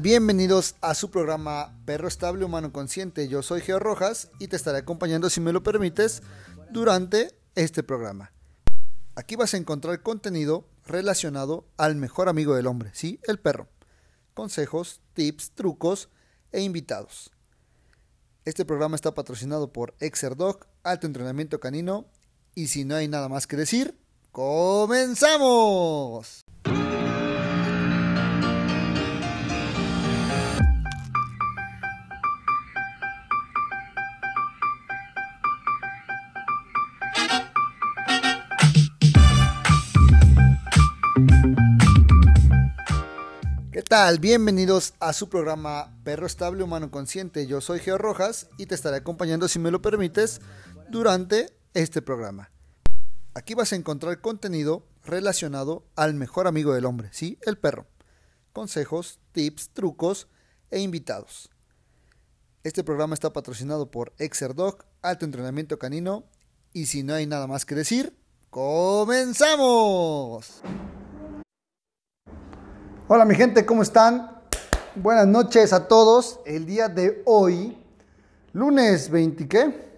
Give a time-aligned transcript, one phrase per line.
[0.00, 3.28] Bienvenidos a su programa Perro Estable Humano Consciente.
[3.28, 6.22] Yo soy Geo Rojas y te estaré acompañando, si me lo permites,
[6.70, 8.32] durante este programa.
[9.16, 13.20] Aquí vas a encontrar contenido relacionado al mejor amigo del hombre, ¿sí?
[13.24, 13.68] El perro.
[14.32, 16.08] Consejos, tips, trucos
[16.52, 17.30] e invitados.
[18.46, 22.06] Este programa está patrocinado por Exerdog, Alto Entrenamiento Canino.
[22.54, 24.00] Y si no hay nada más que decir,
[24.32, 25.26] ¡comenzamos!
[43.88, 44.18] Tal?
[44.18, 47.46] Bienvenidos a su programa Perro Estable Humano Consciente.
[47.46, 50.40] Yo soy Geo Rojas y te estaré acompañando, si me lo permites,
[50.90, 52.50] durante este programa.
[53.34, 57.38] Aquí vas a encontrar contenido relacionado al mejor amigo del hombre, ¿sí?
[57.42, 57.86] El perro.
[58.52, 60.26] Consejos, tips, trucos
[60.70, 61.50] e invitados.
[62.64, 66.24] Este programa está patrocinado por Exerdog, Alto Entrenamiento Canino.
[66.72, 68.18] Y si no hay nada más que decir,
[68.50, 69.30] ¡comenzamos!
[73.08, 74.32] Hola mi gente, ¿cómo están?
[74.96, 76.40] Buenas noches a todos.
[76.44, 77.78] El día de hoy,
[78.52, 79.92] lunes 20, ¿qué?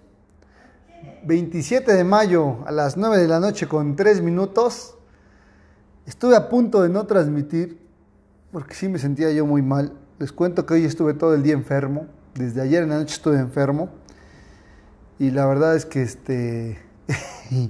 [1.25, 4.95] 27 de mayo a las 9 de la noche con 3 minutos.
[6.05, 7.81] Estuve a punto de no transmitir
[8.53, 9.95] porque sí me sentía yo muy mal.
[10.19, 12.09] Les cuento que hoy estuve todo el día enfermo.
[12.35, 13.89] Desde ayer en la noche estuve enfermo.
[15.19, 16.79] Y la verdad es que este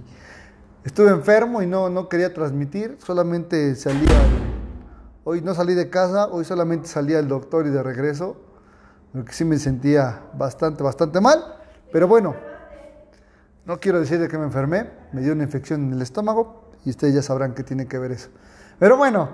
[0.85, 2.97] estuve enfermo y no, no quería transmitir.
[3.01, 4.48] Solamente salía
[5.31, 8.39] Hoy no salí de casa, hoy solamente salí al doctor y de regreso,
[9.13, 11.59] porque sí me sentía bastante, bastante mal.
[11.93, 12.35] Pero bueno,
[13.67, 16.89] no quiero decir de que me enfermé, me dio una infección en el estómago y
[16.89, 18.31] ustedes ya sabrán qué tiene que ver eso.
[18.79, 19.29] Pero bueno,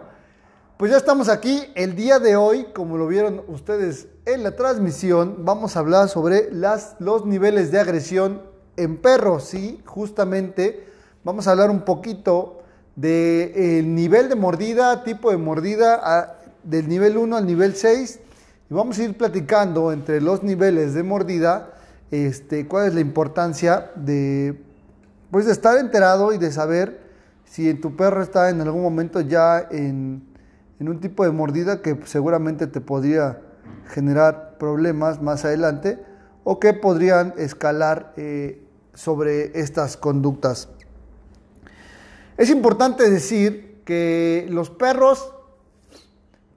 [0.78, 1.62] pues ya estamos aquí.
[1.76, 6.52] El día de hoy, como lo vieron ustedes en la transmisión, vamos a hablar sobre
[6.52, 8.42] las, los niveles de agresión
[8.76, 9.44] en perros.
[9.44, 10.88] Sí, justamente
[11.22, 12.63] vamos a hablar un poquito
[12.96, 18.20] del de, nivel de mordida, tipo de mordida, del nivel 1 al nivel 6.
[18.70, 21.70] Y vamos a ir platicando entre los niveles de mordida
[22.10, 24.60] este, cuál es la importancia de,
[25.30, 27.00] pues, de estar enterado y de saber
[27.44, 30.22] si tu perro está en algún momento ya en,
[30.80, 33.40] en un tipo de mordida que seguramente te podría
[33.88, 35.98] generar problemas más adelante
[36.44, 38.62] o que podrían escalar eh,
[38.94, 40.68] sobre estas conductas.
[42.36, 45.32] Es importante decir que los perros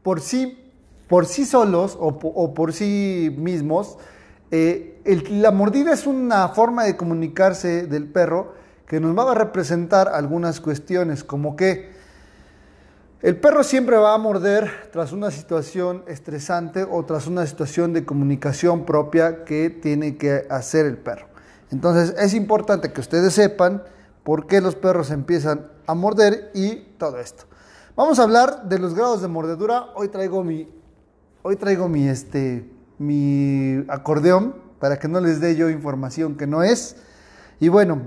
[0.02, 0.72] por sí,
[1.08, 3.98] por sí solos o, por sí mismos,
[4.50, 8.54] eh, la mordida es una forma de comunicarse del perro
[8.88, 11.92] que nos va a representar algunas cuestiones, como que
[13.22, 18.06] el perro siempre va a morder tras una situación estresante o tras una situación de
[18.06, 21.28] comunicación propia que tiene que hacer el perro.
[21.72, 23.84] Entonces es importante que ustedes sepan
[24.28, 27.46] por qué los perros empiezan a morder y todo esto.
[27.96, 29.86] Vamos a hablar de los grados de mordedura.
[29.96, 30.68] Hoy traigo mi,
[31.44, 36.62] hoy traigo mi, este, mi acordeón para que no les dé yo información que no
[36.62, 36.98] es.
[37.62, 38.02] Y bueno,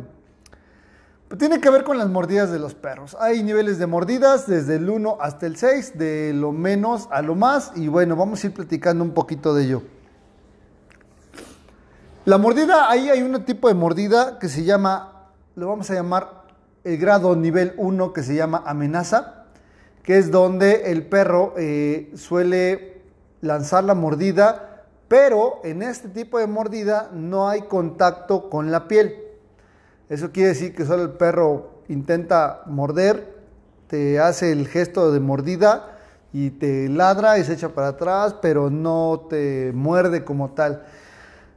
[1.39, 3.17] tiene que ver con las mordidas de los perros.
[3.19, 7.35] Hay niveles de mordidas desde el 1 hasta el 6, de lo menos a lo
[7.35, 7.73] más.
[7.77, 9.83] Y bueno, vamos a ir platicando un poquito de ello.
[12.27, 15.17] La mordida, ahí hay un tipo de mordida que se llama
[15.57, 16.45] lo vamos a llamar
[16.85, 19.47] el grado nivel 1 que se llama amenaza,
[20.03, 23.03] que es donde el perro eh, suele
[23.41, 29.17] lanzar la mordida, pero en este tipo de mordida no hay contacto con la piel.
[30.09, 33.41] Eso quiere decir que solo el perro intenta morder,
[33.89, 35.99] te hace el gesto de mordida
[36.33, 40.85] y te ladra y se echa para atrás, pero no te muerde como tal.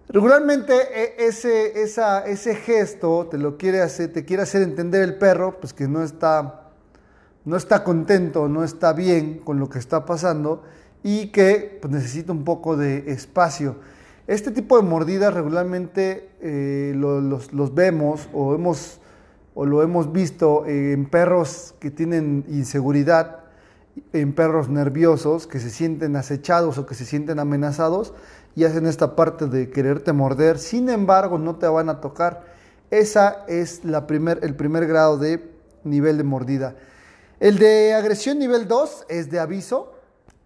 [0.09, 5.59] Regularmente e, ese, ese gesto te lo quiere hacer, te quiere hacer entender el perro,
[5.59, 6.71] pues que no está,
[7.45, 10.63] no está contento, no está bien con lo que está pasando
[11.03, 13.77] y que pues, necesita un poco de espacio.
[14.27, 18.99] Este tipo de mordidas regularmente eh, lo, los, los, vemos o, hemos,
[19.53, 23.39] o lo hemos visto en perros que tienen inseguridad,
[24.11, 28.13] en perros nerviosos que se sienten acechados o que se sienten amenazados
[28.55, 32.53] y hacen esta parte de quererte morder, sin embargo no te van a tocar.
[32.91, 35.51] Esa es la primer, el primer grado de
[35.83, 36.75] nivel de mordida.
[37.39, 39.93] El de agresión nivel 2 es de aviso.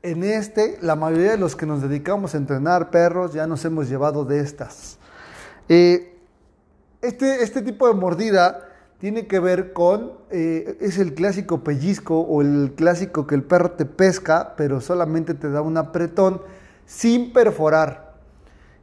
[0.01, 3.89] En este, la mayoría de los que nos dedicamos a entrenar perros ya nos hemos
[3.89, 4.97] llevado de estas.
[5.67, 6.17] Eh,
[7.01, 8.67] este, este tipo de mordida
[8.99, 13.71] tiene que ver con, eh, es el clásico pellizco o el clásico que el perro
[13.71, 16.41] te pesca, pero solamente te da un apretón
[16.87, 18.15] sin perforar.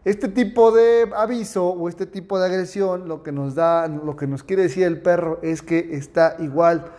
[0.04, 4.26] Este tipo de aviso o este tipo de agresión, lo que nos da, lo que
[4.26, 6.92] nos quiere decir el perro es que está igual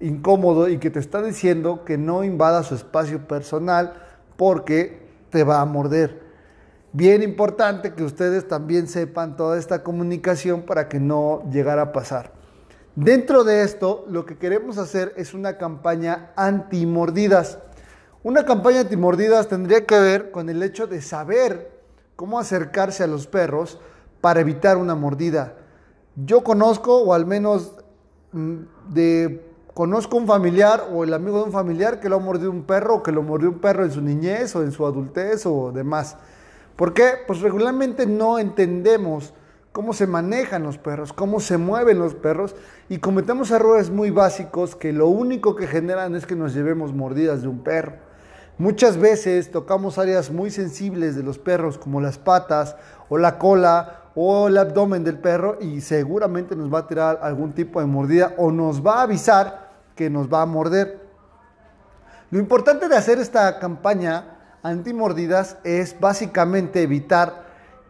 [0.00, 3.94] incómodo y que te está diciendo que no invada su espacio personal
[4.36, 6.22] porque te va a morder.
[6.92, 12.32] Bien importante que ustedes también sepan toda esta comunicación para que no llegara a pasar.
[12.94, 17.58] Dentro de esto, lo que queremos hacer es una campaña anti-mordidas.
[18.24, 21.72] Una campaña anti-mordidas tendría que ver con el hecho de saber
[22.14, 23.80] cómo acercarse a los perros
[24.20, 25.56] para evitar una mordida.
[26.14, 27.74] Yo conozco, o al menos
[28.30, 28.56] mm,
[28.90, 32.62] de, conozco un familiar o el amigo de un familiar que lo ha mordido un
[32.62, 35.72] perro o que lo mordió un perro en su niñez o en su adultez o
[35.72, 36.16] demás.
[36.76, 37.14] ¿Por qué?
[37.26, 39.34] Pues regularmente no entendemos
[39.72, 42.54] cómo se manejan los perros, cómo se mueven los perros
[42.88, 47.42] y cometemos errores muy básicos que lo único que generan es que nos llevemos mordidas
[47.42, 48.11] de un perro.
[48.62, 52.76] Muchas veces tocamos áreas muy sensibles de los perros como las patas
[53.08, 57.54] o la cola o el abdomen del perro y seguramente nos va a tirar algún
[57.54, 61.00] tipo de mordida o nos va a avisar que nos va a morder.
[62.30, 67.46] Lo importante de hacer esta campaña antimordidas es básicamente evitar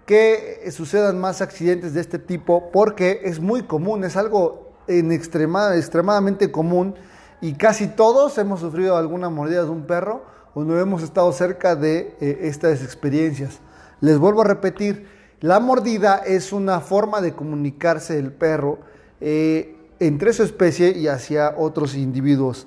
[0.07, 6.51] que sucedan más accidentes de este tipo porque es muy común, es algo en extremadamente
[6.51, 6.95] común
[7.43, 11.77] y casi todos hemos sufrido alguna mordida de un perro o no hemos estado cerca
[11.77, 13.61] de eh, estas experiencias.
[14.01, 15.07] Les vuelvo a repetir,
[15.41, 18.79] la mordida es una forma de comunicarse del perro
[19.21, 22.67] eh, entre su especie y hacia otros individuos.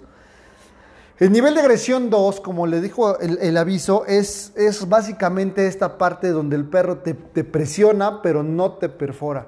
[1.17, 6.29] El nivel de agresión 2, como le dijo el, aviso, es, es, básicamente esta parte
[6.29, 9.47] donde el perro te, te, presiona pero no te perfora.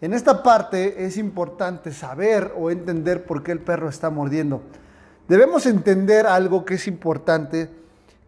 [0.00, 4.62] En esta parte es importante saber o entender por qué el perro está mordiendo.
[5.28, 7.70] Debemos entender algo que es importante,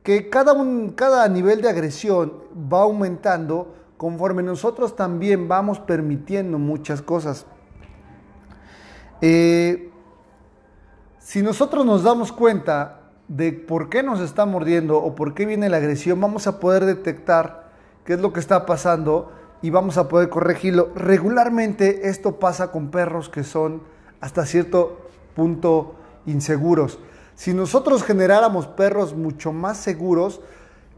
[0.03, 2.33] que cada, un, cada nivel de agresión
[2.73, 7.47] va aumentando conforme nosotros también vamos permitiendo muchas cosas.
[9.21, 9.91] Eh,
[11.19, 15.69] si nosotros nos damos cuenta de por qué nos está mordiendo o por qué viene
[15.69, 17.71] la agresión, vamos a poder detectar
[18.05, 19.33] qué es lo que está pasando
[19.63, 20.93] y vamos a poder corregirlo.
[20.95, 23.83] Regularmente esto pasa con perros que son
[24.21, 26.99] hasta cierto punto inseguros.
[27.37, 30.41] Si nosotros generáramos perros mucho más seguros,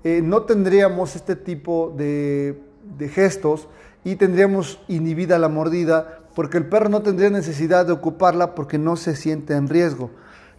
[0.04, 2.62] eh, no tendríamos este tipo de,
[3.10, 3.69] gestos
[4.04, 8.96] y tendríamos inhibida la mordida porque el perro no tendría necesidad de ocuparla porque no
[8.96, 10.10] se siente en riesgo.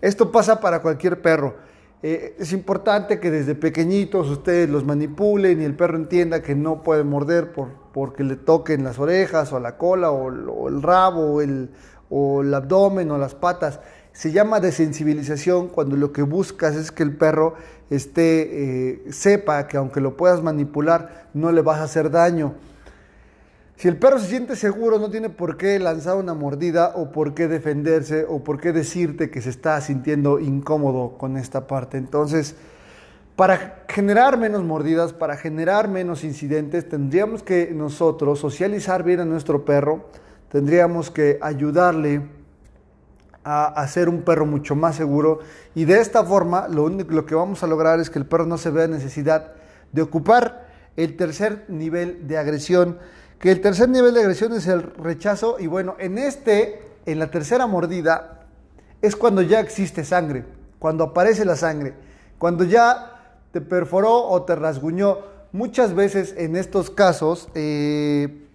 [0.01, 1.55] Esto pasa para cualquier perro.
[2.03, 6.83] Eh, es importante que desde pequeñitos ustedes los manipulen y el perro entienda que no
[6.83, 11.41] puede morder por, porque le toquen las orejas o la cola o, el rabo
[12.09, 13.79] o el abdomen o las patas.
[14.19, 17.53] Se llama desensibilización cuando lo que buscas es que el perro
[17.89, 22.55] esté, eh, sepa que aunque lo puedas manipular, no le vas a hacer daño.
[23.77, 27.33] Si el perro se siente seguro, no tiene por qué lanzar una mordida o por
[27.33, 31.97] qué defenderse o por qué decirte que se está sintiendo incómodo con esta parte.
[31.97, 32.57] Entonces,
[33.37, 39.63] para generar menos mordidas, para generar menos incidentes, tendríamos que nosotros socializar bien a nuestro
[39.63, 40.09] perro,
[40.51, 42.37] tendríamos que ayudarle
[43.49, 45.39] a hacer un perro mucho más seguro
[45.75, 48.45] y de esta forma lo único lo que vamos a lograr es que el perro
[48.45, 49.53] no se vea necesidad
[49.91, 52.97] de ocupar el tercer nivel de agresión
[53.39, 57.31] que el tercer nivel de agresión es el rechazo y bueno, en este, en la
[57.31, 58.41] tercera mordida,
[59.01, 60.43] es cuando ya existe sangre,
[60.77, 61.93] cuando aparece la sangre,
[62.37, 65.19] cuando ya te perforó o te rasguñó.
[65.53, 68.45] Muchas veces en estos casos eh,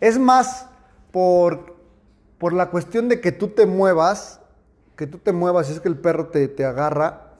[0.00, 0.66] es más
[1.10, 1.75] por,
[2.38, 4.40] por la cuestión de que tú te muevas,
[4.96, 7.32] que tú te muevas, es que el perro te, te agarra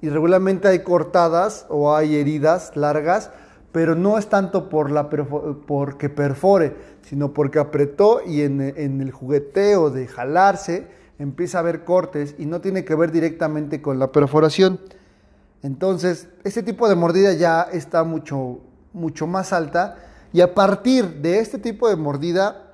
[0.00, 3.30] y regularmente hay cortadas o hay heridas largas
[3.76, 9.90] pero no es tanto por la porque perfore, sino porque apretó y en, el jugueteo
[9.90, 10.86] de jalarse
[11.18, 14.80] empieza a haber cortes y no tiene que ver directamente con la perforación.
[15.62, 18.60] Entonces, ese tipo de mordida ya está mucho,
[18.94, 19.98] mucho más alta
[20.32, 22.65] y a partir de este tipo de mordida,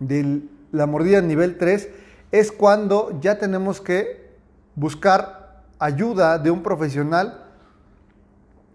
[0.00, 1.88] de la mordida nivel 3,
[2.32, 4.28] es cuando ya tenemos que
[4.74, 7.44] buscar ayuda de un profesional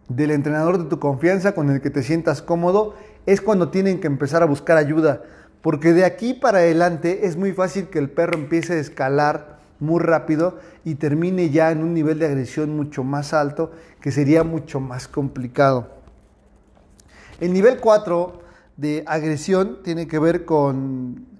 [0.10, 4.08] del entrenador de tu confianza con el que te sientas cómodo, es cuando tienen que
[4.08, 5.22] empezar a buscar ayuda.
[5.62, 10.02] Porque de aquí para adelante es muy fácil que el perro empiece a escalar muy
[10.02, 14.80] rápido y termine ya en un nivel de agresión mucho más alto, que sería mucho
[14.80, 15.88] más complicado.
[17.40, 18.43] El nivel 4
[18.78, 21.34] de agresión tiene que ver con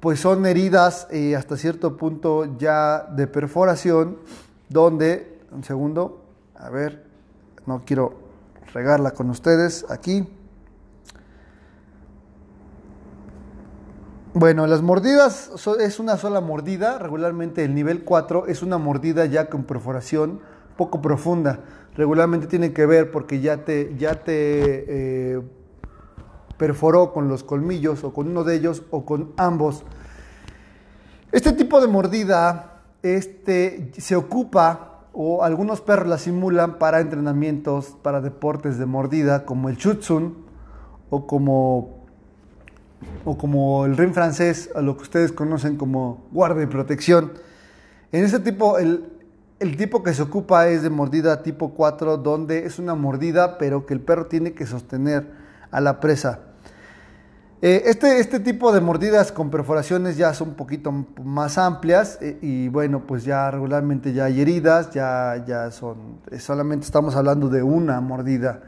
[0.00, 4.18] pues son heridas eh, hasta cierto punto ya de perforación,
[4.68, 6.22] donde, un segundo,
[6.54, 7.04] a ver,
[7.66, 8.14] no quiero
[8.72, 10.28] regarla con ustedes aquí.
[14.34, 15.50] Bueno, las mordidas
[15.80, 20.40] es una sola mordida, regularmente el nivel 4 es una mordida ya con perforación
[20.76, 21.60] poco profunda.
[21.96, 25.42] Regularmente tiene que ver porque ya te, ya te eh,
[26.58, 29.84] perforó con los colmillos o con uno de ellos o con ambos.
[31.32, 38.20] Este tipo de mordida este, se ocupa o algunos perros la simulan para entrenamientos, para
[38.20, 40.34] deportes de mordida como el Schutzhund
[41.10, 42.06] o como,
[43.24, 47.32] o como el ring francés, a lo que ustedes conocen como guardia y protección.
[48.12, 49.12] En ese tipo, el,
[49.58, 53.86] el tipo que se ocupa es de mordida tipo 4, donde es una mordida, pero
[53.86, 55.30] que el perro tiene que sostener
[55.70, 56.40] a la presa.
[57.60, 60.92] Eh, este, este tipo de mordidas con perforaciones ya son un poquito
[61.24, 66.38] más amplias eh, y bueno, pues ya regularmente ya hay heridas, ya, ya son, eh,
[66.38, 68.62] solamente estamos hablando de una mordida.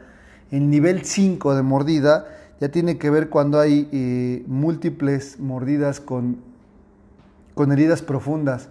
[0.51, 2.25] El nivel 5 de mordida
[2.59, 6.41] ya tiene que ver cuando hay múltiples mordidas con,
[7.55, 8.67] con heridas profundas.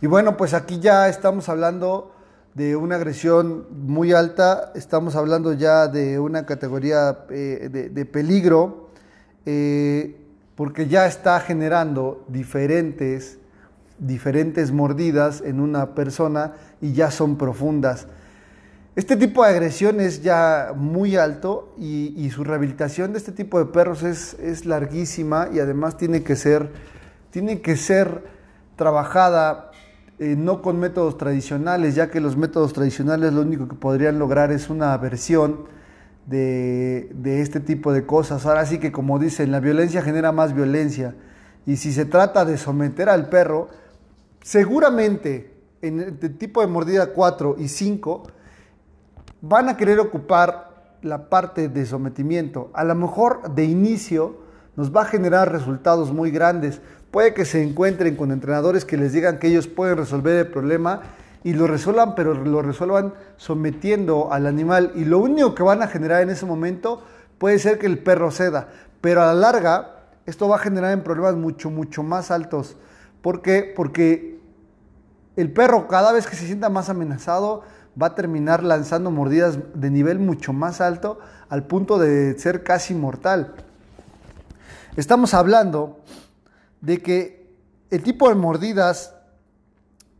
[0.00, 2.12] Y bueno, pues aquí ya estamos hablando
[2.54, 8.87] de una agresión muy alta, estamos hablando ya de una categoría de, peligro,
[9.46, 10.16] eh,
[10.54, 13.38] porque ya está generando diferentes,
[13.98, 18.06] diferentes mordidas en una persona y ya son profundas.
[18.96, 23.66] Este tipo de agresión es ya muy alto y, su rehabilitación de este tipo de
[23.66, 26.70] perros es, es larguísima y además tiene que ser,
[27.30, 28.24] tiene que ser
[28.74, 29.70] trabajada
[30.20, 34.50] eh, no con métodos tradicionales, ya que los métodos tradicionales lo único que podrían lograr
[34.50, 35.77] es una aversión
[36.28, 38.46] de, este tipo de cosas.
[38.46, 41.14] Ahora sí que como dicen, la violencia genera más violencia.
[41.66, 43.68] Y si se trata de someter al perro,
[44.42, 48.24] seguramente en el tipo de mordida 4 y 5
[49.40, 52.70] van a querer ocupar la parte de sometimiento.
[52.74, 56.80] A lo mejor de inicio nos va a generar resultados muy grandes,
[57.10, 61.00] Puede que se encuentren con entrenadores que les digan que ellos pueden resolver el problema
[61.44, 64.92] y lo resuelvan, pero lo resuelvan sometiendo al animal.
[64.94, 67.02] Y lo único que van a generar en ese momento
[67.38, 68.68] puede ser que el perro ceda.
[69.00, 72.76] Pero a la larga, esto va a generar en problemas mucho, mucho más altos.
[73.22, 73.72] ¿Por qué?
[73.74, 74.38] Porque
[75.36, 77.62] el perro cada vez que se sienta más amenazado
[78.00, 81.18] va a terminar lanzando mordidas de nivel mucho más alto
[81.48, 83.54] al punto de ser casi mortal.
[84.96, 86.00] Estamos hablando
[86.80, 87.48] de que
[87.90, 89.14] el tipo de mordidas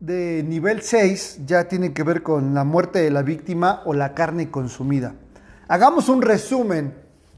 [0.01, 4.15] de nivel 6 ya tiene que ver con la muerte de la víctima o la
[4.15, 5.15] carne consumida.
[5.67, 6.95] Hagamos un resumen,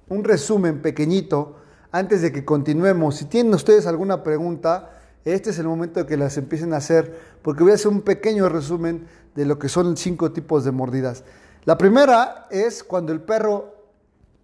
[0.09, 1.57] un resumen pequeñito
[1.91, 3.17] antes de que continuemos.
[3.17, 4.91] Si tienen ustedes alguna pregunta,
[5.25, 8.03] este es el momento de que las empiecen a hacer, porque voy a hacer un
[8.03, 11.25] pequeño resumen de lo que son cinco tipos de mordidas.
[11.65, 13.75] La primera es cuando el perro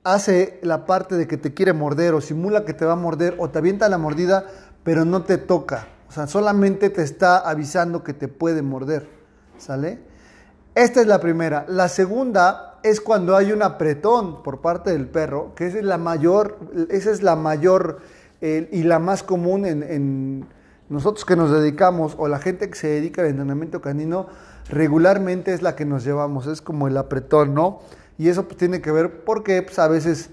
[0.04, 3.34] hace la parte de que te quiere morder o simula que te va a morder
[3.38, 4.46] o te avienta la mordida
[4.84, 5.88] pero no te toca.
[6.16, 9.06] Sea, solamente te está avisando que te puede morder.
[9.58, 9.98] ¿Sale?
[10.74, 11.66] Esta es la primera.
[11.68, 15.98] La segunda es cuando hay un apretón por parte del perro, que esa es la
[15.98, 16.58] mayor,
[16.88, 18.00] esa es la mayor
[18.40, 20.46] eh, y la más común en, en,
[20.88, 24.26] nosotros que nos dedicamos o la gente que se dedica al entrenamiento canino,
[24.70, 27.80] regularmente es la que nos llevamos, es como el apretón, ¿no?
[28.16, 30.30] Y eso pues, tiene que ver porque pues, a veces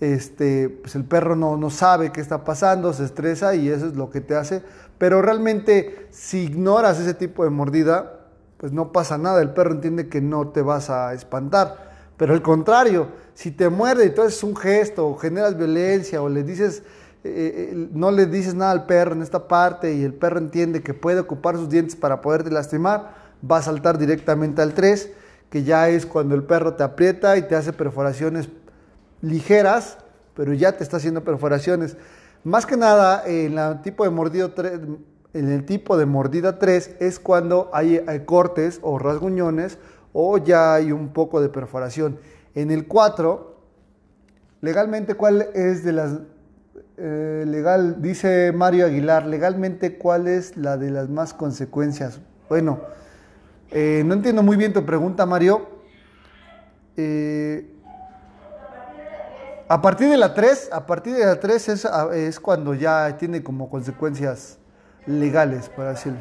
[0.00, 3.96] este, pues el perro no, no sabe qué está pasando, se estresa y eso es
[3.96, 4.62] lo que te hace.
[4.98, 8.20] Pero realmente si ignoras ese tipo de mordida,
[8.56, 11.86] pues no pasa nada, el perro entiende que no te vas a espantar.
[12.16, 16.28] Pero al contrario, si te muerde y tú haces un gesto o generas violencia o
[16.28, 16.82] le dices,
[17.24, 20.82] eh, eh, no le dices nada al perro en esta parte y el perro entiende
[20.82, 23.14] que puede ocupar sus dientes para poderte lastimar,
[23.48, 25.10] va a saltar directamente al 3,
[25.50, 28.48] que ya es cuando el perro te aprieta y te hace perforaciones
[29.20, 29.98] ligeras,
[30.34, 31.96] pero ya te está haciendo perforaciones.
[32.46, 34.10] Más que nada, en, el tipo de
[36.06, 39.78] mordida 3 es cuando hay, cortes o rasguñones
[40.12, 42.20] o ya hay un poco de perforación.
[42.54, 43.56] En el 4,
[44.60, 46.20] legalmente, ¿cuál es de las...
[46.98, 52.20] Eh, legal, dice Mario Aguilar, legalmente, ¿cuál es la de las más consecuencias?
[52.48, 52.78] Bueno,
[53.72, 55.66] eh, no entiendo muy bien tu pregunta, Mario.
[56.96, 57.75] Eh,
[59.68, 61.68] a partir de la 3, a partir de la 3
[62.14, 64.58] es, cuando ya tiene como consecuencias
[65.06, 66.20] legales, para decirlo.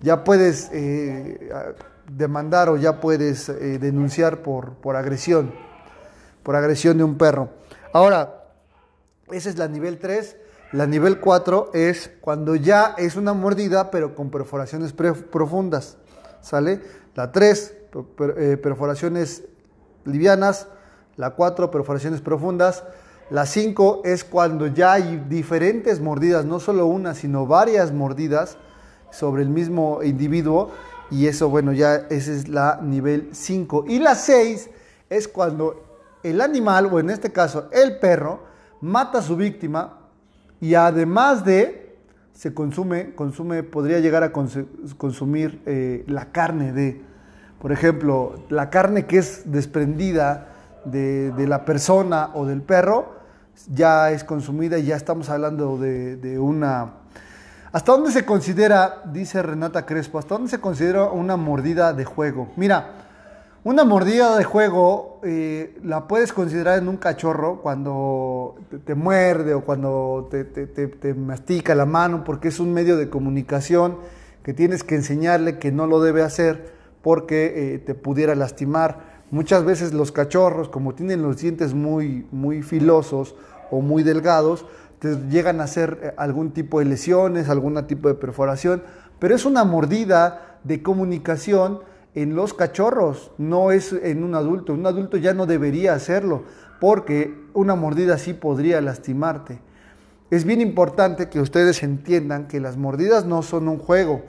[0.00, 1.52] Ya puedes eh,
[2.10, 5.52] demandar o ya puedes eh, denunciar por, por agresión,
[6.42, 7.50] por agresión de un perro.
[7.92, 8.44] Ahora,
[9.30, 10.36] esa es la nivel 3.
[10.72, 15.96] La nivel 4 es cuando ya es una mordida, pero con perforaciones profundas.
[16.40, 16.80] ¿Sale?
[17.14, 17.74] La 3,
[18.36, 19.44] eh, perforaciones
[20.04, 20.68] livianas.
[21.20, 22.82] La 4, perforaciones profundas.
[23.28, 28.56] La 5 es cuando ya hay diferentes mordidas, no solo una, sino varias mordidas
[29.10, 30.70] sobre el mismo individuo.
[31.10, 33.84] Y eso, bueno, ya ese es la nivel 5.
[33.86, 34.70] Y la 6
[35.10, 38.40] es cuando el animal, o en este caso el perro,
[38.80, 39.98] mata a su víctima
[40.58, 41.98] y además de,
[42.32, 47.02] se consume, consume podría llegar a consumir eh, la carne de,
[47.60, 50.49] por ejemplo, la carne que es desprendida
[50.84, 53.14] de, la persona o del perro,
[53.72, 56.94] ya es consumida y ya estamos hablando de, una...
[57.72, 62.48] ¿Hasta dónde se considera, dice Renata Crespo, hasta dónde se considera una mordida de juego?
[62.56, 62.94] Mira,
[63.62, 68.56] una mordida de juego eh, la puedes considerar en un cachorro cuando
[68.86, 73.98] te, muerde o cuando te, mastica la mano porque es un medio de comunicación
[74.42, 76.72] que tienes que enseñarle que no lo debe hacer
[77.02, 79.09] porque eh, te pudiera lastimar.
[79.30, 83.34] Muchas veces los cachorros, como tienen los dientes muy, muy filosos
[83.70, 84.66] o muy delgados,
[85.30, 88.82] llegan a hacer eh, algún tipo de lesiones, algún tipo de perforación,
[89.18, 91.80] pero es una mordida de comunicación
[92.14, 94.72] en los cachorros, no es en un adulto.
[94.72, 96.42] Un adulto ya no debería hacerlo
[96.80, 99.60] porque una mordida sí podría lastimarte.
[100.30, 104.22] Es bien importante que ustedes entiendan que las mordidas no son un juego.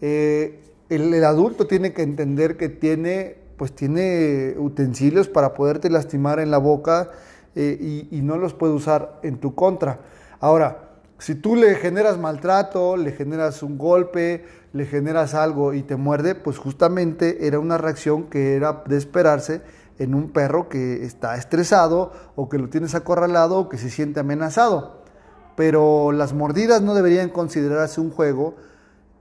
[0.00, 6.50] Eh, el, adulto tiene que entender que tiene, pues tiene utensilios para poderte lastimar en
[6.50, 7.10] la boca
[7.54, 10.00] eh, y, y no los puede usar en tu contra.
[10.40, 10.84] Ahora,
[11.18, 16.34] si tú le generas maltrato, le generas un golpe, le generas algo y te muerde,
[16.34, 19.62] pues justamente era una reacción que era de esperarse
[19.98, 24.20] en un perro que está estresado o que lo tienes acorralado o que se siente
[24.20, 25.02] amenazado.
[25.56, 28.56] Pero las mordidas no deberían considerarse un juego,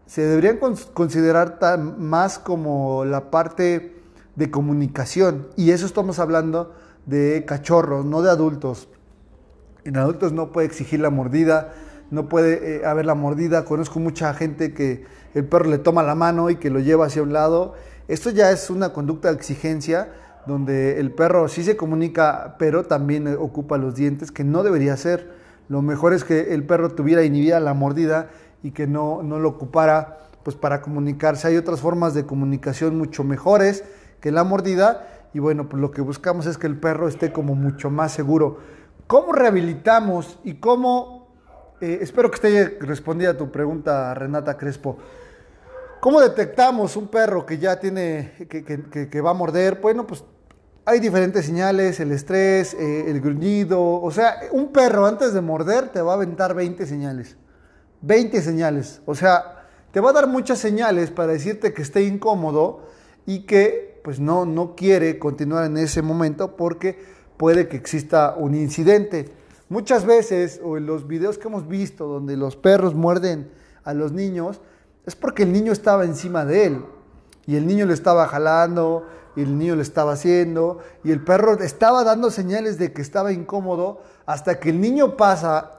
[0.08, 0.60] se deberían
[0.94, 1.60] considerar
[1.98, 4.03] más como la parte
[4.36, 5.48] de comunicación.
[5.56, 6.74] Y eso estamos hablando
[7.06, 8.90] de cachorros, no de adultos.
[9.84, 11.74] En adultos no puede exigir la mordida,
[12.10, 13.66] no puede eh, haber la mordida.
[13.66, 17.22] Conozco mucha gente que el perro le toma la mano y que lo lleva hacia
[17.22, 17.74] un lado.
[18.08, 20.14] Esto ya es una conducta de exigencia
[20.46, 25.32] donde el perro sí se comunica, pero también ocupa los dientes, que no debería ser.
[25.70, 28.30] Lo mejor es que el perro tuviera inhibida la mordida
[28.62, 31.48] y que no, no lo ocupara pues para comunicarse.
[31.48, 33.84] Hay otras formas de comunicación mucho mejores
[34.24, 37.56] que la mordida y bueno, pues lo que buscamos es que el perro esté como
[37.56, 38.60] mucho más seguro.
[39.06, 41.28] ¿Cómo rehabilitamos y cómo,
[41.82, 44.98] eh, espero que esté respondida a tu pregunta, Renata Crespo,
[46.00, 49.80] ¿Cómo detectamos un perro que ya tiene, que, va a morder?
[49.82, 50.26] Bueno, pues
[50.84, 54.02] hay diferentes señales, el estrés, eh, el gruñido.
[54.02, 57.38] O sea, un perro antes de morder te va a aventar 20 señales.
[58.02, 59.02] 20 señales.
[59.06, 62.86] O sea, te va a dar muchas señales para decirte que esté incómodo
[63.26, 67.04] y que pues no, no quiere continuar en ese momento porque
[67.38, 69.34] puede que exista un incidente.
[69.70, 73.50] Muchas veces, o en los videos que hemos visto donde los perros muerden
[73.84, 74.62] a los niños,
[75.06, 76.86] es porque el niño estaba encima de él
[77.46, 81.60] y el niño lo estaba jalando y el niño lo estaba haciendo y el perro
[81.60, 85.72] estaba dando señales de que estaba incómodo hasta que el niño pasa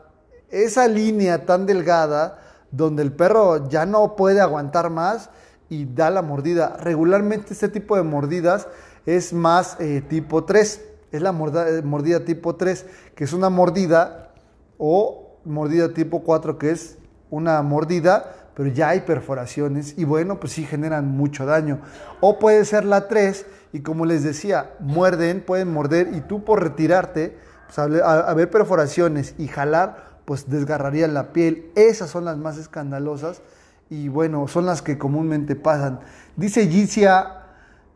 [0.50, 5.30] esa línea tan delgada donde el perro ya no puede aguantar más
[5.68, 6.77] y da la mordida.
[6.79, 8.68] Regularmente este tipo de mordidas
[9.07, 14.33] es más eh, tipo 3, es la mordida, mordida tipo 3, que es una mordida
[14.79, 16.98] o mordida tipo 4, que es
[17.31, 21.81] una mordida pero ya hay perforaciones y bueno, pues sí generan mucho daño.
[22.20, 26.62] O puede ser la 3 y como les decía, muerden, pueden morder y tú por
[26.62, 31.72] retirarte, pues a, ver perforaciones y jalar, pues desgarraría la piel.
[31.74, 33.42] Esas son las más escandalosas
[33.90, 36.01] y bueno, son las que comúnmente pasan.
[36.37, 37.42] Dice Gicia,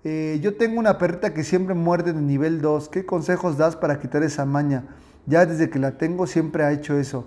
[0.05, 2.88] eh, yo tengo una perrita que siempre muerde de nivel 2.
[2.88, 4.85] ¿Qué consejos das para quitar esa maña?
[5.27, 7.27] Ya desde que la tengo siempre ha hecho eso.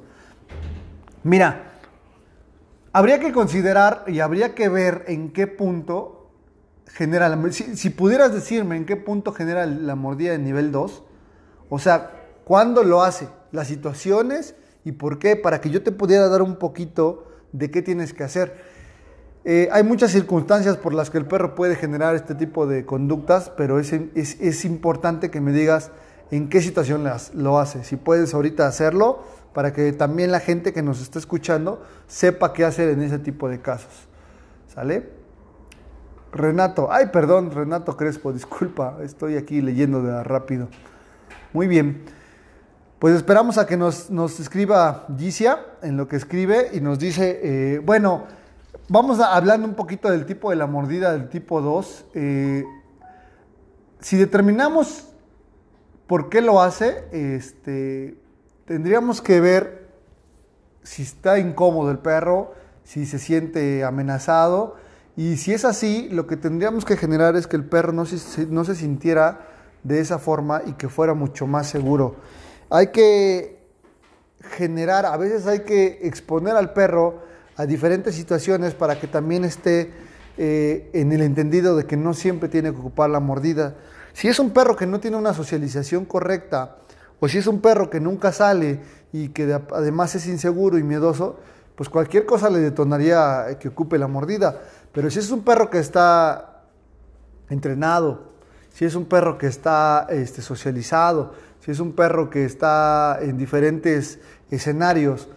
[1.24, 1.72] Mira,
[2.94, 6.30] Habría que considerar y habría que ver en qué punto
[6.88, 11.04] genera la si, si pudieras decirme en qué punto genera la mordida de nivel 2,
[11.70, 12.12] o sea,
[12.44, 16.58] cuándo lo hace, las situaciones y por qué, para que yo te pudiera dar un
[16.58, 18.62] poquito de qué tienes que hacer.
[19.44, 23.52] Eh, hay muchas circunstancias por las que el perro puede generar este tipo de conductas,
[23.56, 25.92] pero es, es, es importante que me digas
[26.30, 27.84] en qué situación las, lo hace.
[27.84, 32.64] Si puedes ahorita hacerlo, para que también la gente que nos está escuchando sepa qué
[32.64, 34.08] hacer en ese tipo de casos.
[34.74, 35.10] ¿Sale?
[36.32, 40.70] Renato, ay, perdón, Renato Crespo, disculpa, estoy aquí leyendo de rápido.
[41.52, 42.04] Muy bien.
[43.02, 47.40] Pues esperamos a que nos, nos escriba Gicia en lo que escribe y nos dice,
[47.42, 48.28] eh, bueno,
[48.90, 52.06] vamos a, hablando un poquito del tipo de la mordida del tipo 2.
[52.14, 52.64] Eh,
[54.02, 55.08] si determinamos
[56.06, 58.20] por qué lo hace, este,
[58.66, 59.90] tendríamos que ver
[60.84, 64.76] si está incómodo el perro, si se siente amenazado.
[65.18, 68.46] Y si es así, lo que tendríamos que generar es que el perro no se,
[68.46, 69.48] no se sintiera
[69.82, 72.18] de esa forma y que fuera mucho más seguro
[72.72, 73.60] hay que
[74.40, 77.20] generar, a veces hay que exponer al perro
[77.58, 79.92] a diferentes situaciones para que también esté
[80.38, 83.76] eh, en el entendido de que no siempre tiene que ocupar la mordida.
[84.14, 86.78] Si es un perro que no tiene una socialización correcta,
[87.20, 88.80] o si es un perro que nunca sale
[89.12, 91.40] y que además es inseguro y miedoso,
[91.76, 94.62] pues cualquier cosa le detonaría que ocupe la mordida.
[94.94, 96.64] Pero si es un perro que está
[97.50, 98.32] entrenado,
[98.74, 103.38] si es un perro que está este, socializado, si es un perro que está en
[103.38, 104.20] diferentes
[104.50, 105.30] escenarios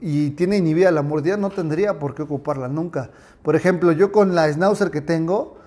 [0.00, 3.10] y tiene inhibida la mordida, no tendría por qué ocuparla nunca.
[3.42, 5.58] Por ejemplo, yo con la schnauzer que tengo,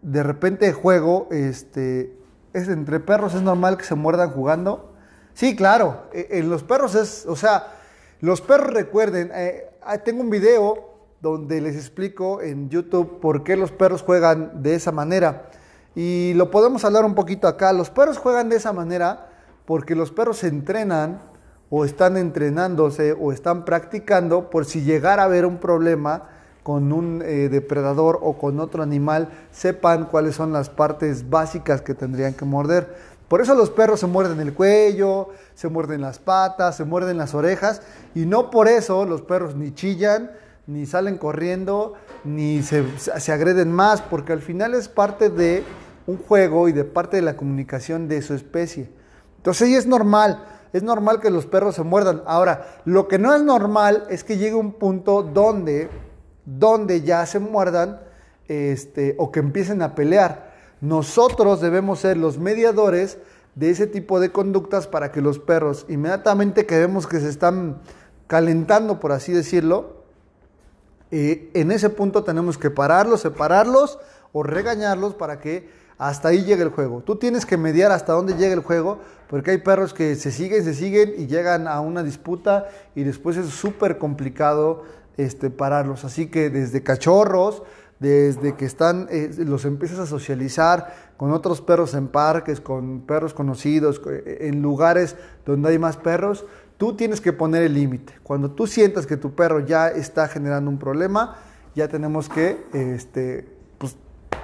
[0.00, 2.16] de repente juego, este,
[2.52, 4.92] es entre perros es normal que se muerdan jugando.
[5.34, 7.66] Sí, claro, e, en los perros es, o sea,
[8.20, 13.56] los perros recuerden, eh, ah, tengo un video donde les explico en YouTube por qué
[13.56, 15.50] los perros juegan de esa manera.
[15.94, 17.72] Y lo podemos hablar un poquito acá.
[17.72, 19.31] Los perros juegan de esa manera
[19.64, 21.20] porque los perros se entrenan
[21.70, 26.28] o están entrenándose o están practicando por si llegara a haber un problema
[26.62, 31.94] con un eh, depredador o con otro animal, sepan cuáles son las partes básicas que
[31.94, 32.94] tendrían que morder.
[33.26, 37.34] Por eso los perros se muerden el cuello, se muerden las patas, se muerden las
[37.34, 37.80] orejas
[38.14, 40.30] y no por eso los perros ni chillan,
[40.66, 41.94] ni salen corriendo,
[42.24, 45.64] ni se, se agreden más, porque al final es parte de
[46.06, 48.90] un juego y de parte de la comunicación de su especie.
[49.42, 52.22] Entonces sí es normal, es normal que los perros se muerdan.
[52.26, 55.90] Ahora, lo que no es normal es que llegue un punto donde,
[56.44, 58.00] donde ya se muerdan
[58.46, 60.52] este, o que empiecen a pelear.
[60.80, 63.18] Nosotros debemos ser los mediadores
[63.56, 67.80] de ese tipo de conductas para que los perros, inmediatamente que vemos que se están
[68.28, 70.04] calentando, por así decirlo,
[71.10, 73.98] eh, en ese punto tenemos que pararlos, separarlos
[74.32, 75.68] o regañarlos para que
[76.02, 77.00] hasta ahí llega el juego.
[77.00, 80.64] Tú tienes que mediar hasta dónde llega el juego, porque hay perros que se siguen,
[80.64, 84.82] se siguen y llegan a una disputa y después es súper complicado
[85.16, 86.04] este, pararlos.
[86.04, 87.62] Así que desde cachorros,
[88.00, 93.32] desde que están, eh, los empiezas a socializar con otros perros en parques, con perros
[93.32, 95.14] conocidos, eh, en lugares
[95.46, 96.44] donde hay más perros,
[96.78, 98.14] tú tienes que poner el límite.
[98.24, 101.36] Cuando tú sientas que tu perro ya está generando un problema,
[101.76, 103.96] ya tenemos que este, pues,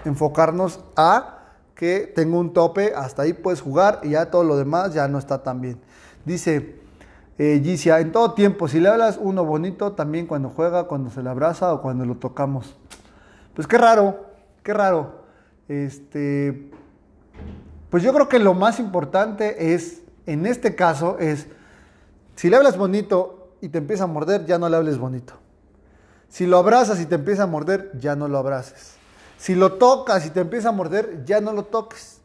[0.04, 1.34] enfocarnos a
[1.78, 5.16] que tengo un tope, hasta ahí puedes jugar y ya todo lo demás ya no
[5.16, 5.78] está tan bien.
[6.24, 6.74] Dice
[7.38, 11.30] eh, en todo tiempo, si le hablas uno bonito, también cuando juega, cuando se le
[11.30, 12.76] abraza o cuando lo tocamos.
[13.54, 14.26] Pues qué raro,
[14.64, 15.22] qué raro.
[15.68, 16.72] Este,
[17.90, 21.46] pues yo creo que lo más importante es, en este caso, es,
[22.34, 25.34] si le hablas bonito y te empieza a morder, ya no le hables bonito.
[26.28, 28.97] Si lo abrazas y te empieza a morder, ya no lo abraces.
[29.38, 32.20] Si lo tocas y te empieza a morder, ya no lo toques.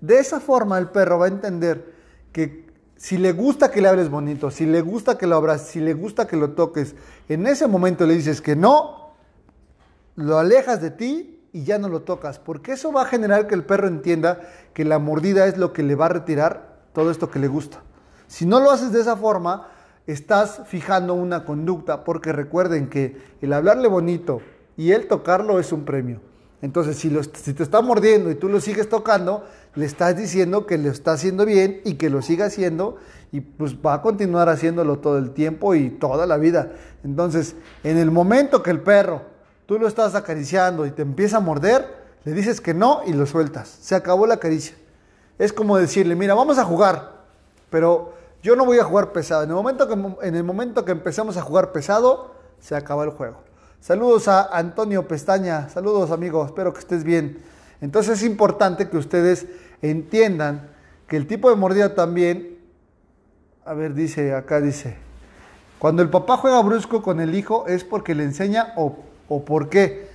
[0.00, 1.92] De esa forma el perro va a entender
[2.30, 5.80] que si le gusta que le hables bonito, si le gusta que lo abraces, si
[5.80, 6.94] le gusta que lo toques,
[7.28, 9.14] en ese momento le dices que no,
[10.14, 13.54] lo alejas de ti y ya no lo tocas, porque eso va a generar que
[13.54, 14.40] el perro entienda
[14.74, 17.82] que la mordida es lo que le va a retirar todo esto que le gusta.
[18.26, 19.68] Si no lo haces de esa forma,
[20.06, 24.42] estás fijando una conducta, porque recuerden que el hablarle bonito
[24.76, 26.27] y el tocarlo es un premio.
[26.60, 29.44] Entonces, si, si te está mordiendo y tú lo sigues tocando,
[29.74, 32.96] le estás diciendo que lo está haciendo bien y que lo siga haciendo
[33.30, 36.72] y pues va a continuar haciéndolo todo el tiempo y toda la vida.
[37.04, 39.22] Entonces, en el momento que el perro
[39.66, 41.86] tú lo estás acariciando y te empieza a morder,
[42.24, 43.68] le dices que no y lo sueltas.
[43.68, 44.74] Se acabó la caricia.
[45.38, 47.12] Es como decirle, mira, vamos a jugar,
[47.70, 49.44] pero yo no voy a jugar pesado.
[49.44, 53.10] En el momento que, en el momento que empezamos a jugar pesado, se acaba el
[53.10, 53.47] juego.
[53.80, 57.38] Saludos a Antonio Pestaña, saludos amigos, espero que estés bien.
[57.80, 59.46] Entonces es importante que ustedes
[59.82, 60.68] entiendan
[61.06, 62.58] que el tipo de mordida también,
[63.64, 64.96] a ver, dice, acá dice,
[65.78, 68.96] cuando el papá juega brusco con el hijo es porque le enseña o,
[69.28, 70.08] o por qué.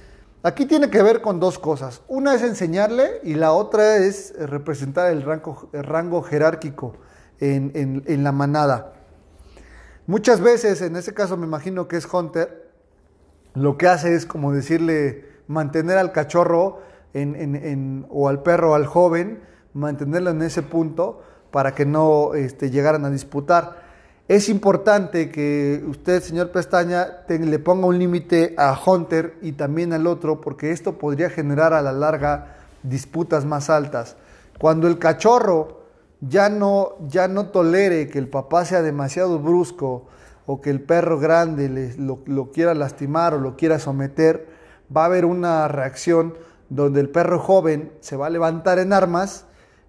[0.43, 2.02] Aquí tiene que ver con dos cosas.
[2.10, 6.97] Una es enseñarle y la otra es representar el rango, rango jerárquico
[7.39, 8.91] en, en la manada.
[10.06, 12.62] Muchas veces, en ese caso me imagino que es Hunter,
[13.53, 16.81] lo que hace es como decirle, mantener al cachorro
[18.09, 19.41] o al perro, al joven,
[19.73, 23.83] mantenerlo en ese punto para que no este, llegaran a disputar.
[24.27, 30.07] Es importante que usted, señor Pestaña, le ponga un límite a Hunter y también al
[30.07, 34.15] otro, porque esto podría generar a la larga disputas más altas.
[34.59, 35.81] Cuando el cachorro
[36.21, 40.07] ya no, ya no tolere que el papá sea demasiado brusco
[40.45, 44.47] o que el perro grande le, lo, quiera lastimar o lo quiera someter,
[44.95, 46.34] va a haber una reacción
[46.69, 49.45] donde el perro joven se va a levantar en armas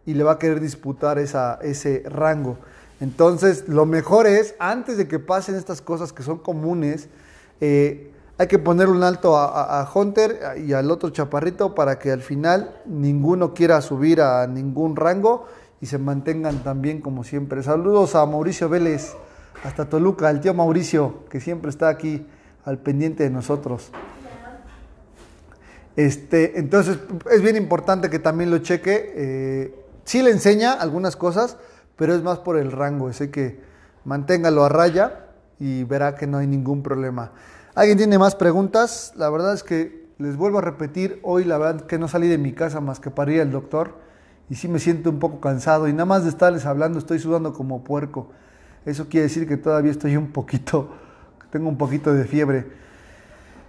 [0.07, 2.59] y le va a querer disputar esa, ese rango.
[3.01, 7.09] Entonces, lo mejor es, antes de que pasen estas cosas que son comunes,
[7.61, 12.21] eh, hay que poner un alto a, Hunter y al otro chaparrito para que al
[12.21, 15.47] final ninguno quiera subir a ningún rango
[15.81, 17.62] y se mantengan también como siempre.
[17.62, 19.14] Saludos a Mauricio Vélez,
[19.64, 22.27] hasta Toluca, el tío Mauricio, que siempre está aquí
[22.64, 23.90] al pendiente de nosotros.
[25.96, 26.98] Este, entonces
[27.31, 29.12] es bien importante que también lo cheque.
[29.16, 31.57] Eh, sí le enseña algunas cosas,
[31.96, 33.09] pero es más por el rango.
[33.09, 33.61] Así que
[34.05, 35.27] manténgalo a raya
[35.59, 37.33] y verá que no hay ningún problema.
[37.74, 39.12] ¿Alguien tiene más preguntas?
[39.16, 42.38] La verdad es que les vuelvo a repetir, hoy la verdad que no salí de
[42.38, 43.94] mi casa más que para ir al doctor
[44.48, 47.53] y sí me siento un poco cansado y nada más de estarles hablando estoy sudando
[47.53, 48.31] como puerco.
[48.87, 50.90] Eso quiere decir que todavía estoy un poquito,
[51.51, 52.66] tengo un poquito de fiebre.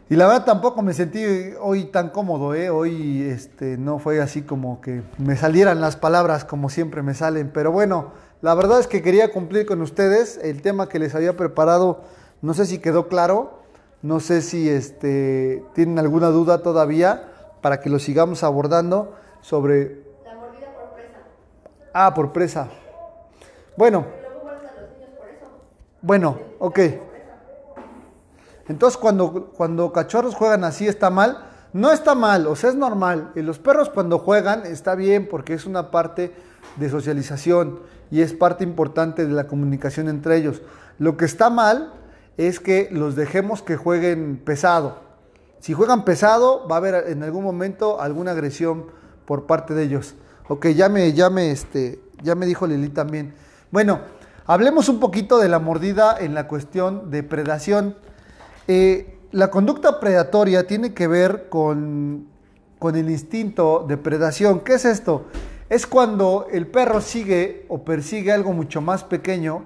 [0.10, 1.24] Y la verdad tampoco me sentí
[1.60, 2.70] hoy tan cómodo, ¿eh?
[2.70, 7.50] hoy este, no fue así como que me salieran las palabras como siempre me salen,
[7.52, 11.36] pero bueno, la verdad es que quería cumplir con ustedes el tema que les había
[11.36, 12.04] preparado,
[12.44, 13.64] no sé si quedó claro,
[14.04, 20.04] no sé si este, tienen alguna duda todavía para que lo sigamos abordando sobre...
[20.24, 21.18] La mordida por presa.
[21.94, 22.68] Ah, por presa.
[23.76, 24.25] Bueno.
[26.06, 26.80] Bueno, ok.
[28.68, 31.50] Entonces cuando, cuando cachorros juegan así está mal.
[31.74, 33.32] No está mal, o sea, es normal.
[33.36, 36.32] Y los perros cuando juegan está bien porque es una parte
[36.76, 37.80] de socialización
[38.12, 40.62] y es parte importante de la comunicación entre ellos.
[41.00, 41.94] Lo que está mal
[42.38, 45.00] es que los dejemos que jueguen pesado.
[45.60, 48.86] Si juegan pesado, va a haber en algún momento alguna agresión
[49.26, 50.14] por parte de ellos.
[50.50, 53.34] Ok, ya me, ya me, este, ya me dijo Lili también.
[53.72, 54.00] Bueno,
[54.46, 57.96] hablemos un poquito de la mordida en la cuestión de predación.
[58.68, 62.28] Eh, la conducta predatoria tiene que ver con,
[62.80, 64.62] con el instinto de predación.
[64.62, 65.26] ¿Qué es esto?
[65.70, 69.66] Es cuando el perro sigue o persigue algo mucho más pequeño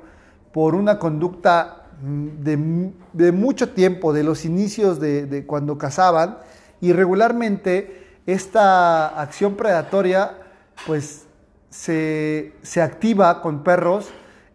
[0.53, 6.37] por una conducta de, mucho tiempo, de los inicios de, cuando cazaban,
[6.81, 10.37] y regularmente esta acción predatoria
[10.85, 11.25] pues
[11.69, 14.09] se, activa con perros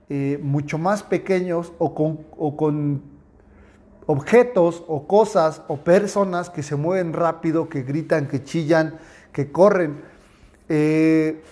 [0.08, 3.02] eh, mucho más pequeños o con,
[4.06, 8.98] objetos o cosas o personas que se mueven rápido, que gritan, que chillan,
[9.32, 10.02] que corren.
[10.68, 11.42] Eh,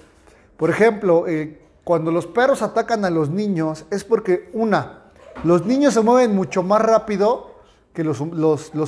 [0.57, 5.03] por ejemplo, eh, cuando los perros atacan a los niños es porque una,
[5.45, 7.53] los niños se mueven mucho más rápido
[7.93, 8.21] que los,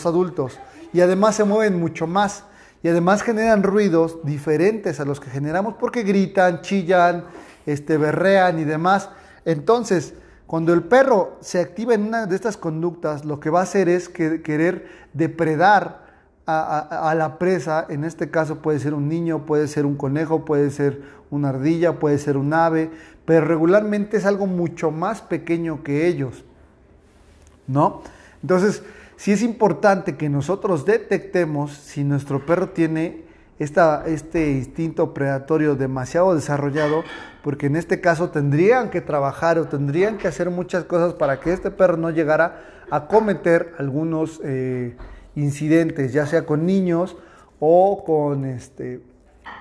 [0.07, 0.59] adultos
[0.93, 2.45] y además se mueven mucho más
[2.83, 7.25] y además generan ruidos diferentes a los que generamos porque gritan, chillan,
[7.67, 9.09] este, berrean y demás.
[9.45, 10.15] Entonces,
[10.47, 13.89] cuando el perro se activa en una de estas conductas, lo que va a hacer
[13.89, 16.05] es querer depredar
[16.47, 17.87] a, a, la presa.
[17.89, 21.99] En este caso puede ser un niño, puede ser un conejo, puede ser una ardilla,
[21.99, 22.91] puede ser un ave,
[23.25, 26.45] pero regularmente es algo mucho más pequeño que ellos,
[27.67, 28.03] ¿no?
[28.43, 28.83] Entonces,
[29.17, 33.25] sí es importante que nosotros detectemos si nuestro perro tiene
[33.59, 37.05] esta, este instinto predatorio demasiado desarrollado,
[37.43, 41.53] porque en este caso tendrían que trabajar o tendrían que hacer muchas cosas para que
[41.53, 44.97] este perro no llegara a cometer algunos eh,
[45.37, 47.17] incidentes, ya sea con niños
[47.61, 49.01] o con, este,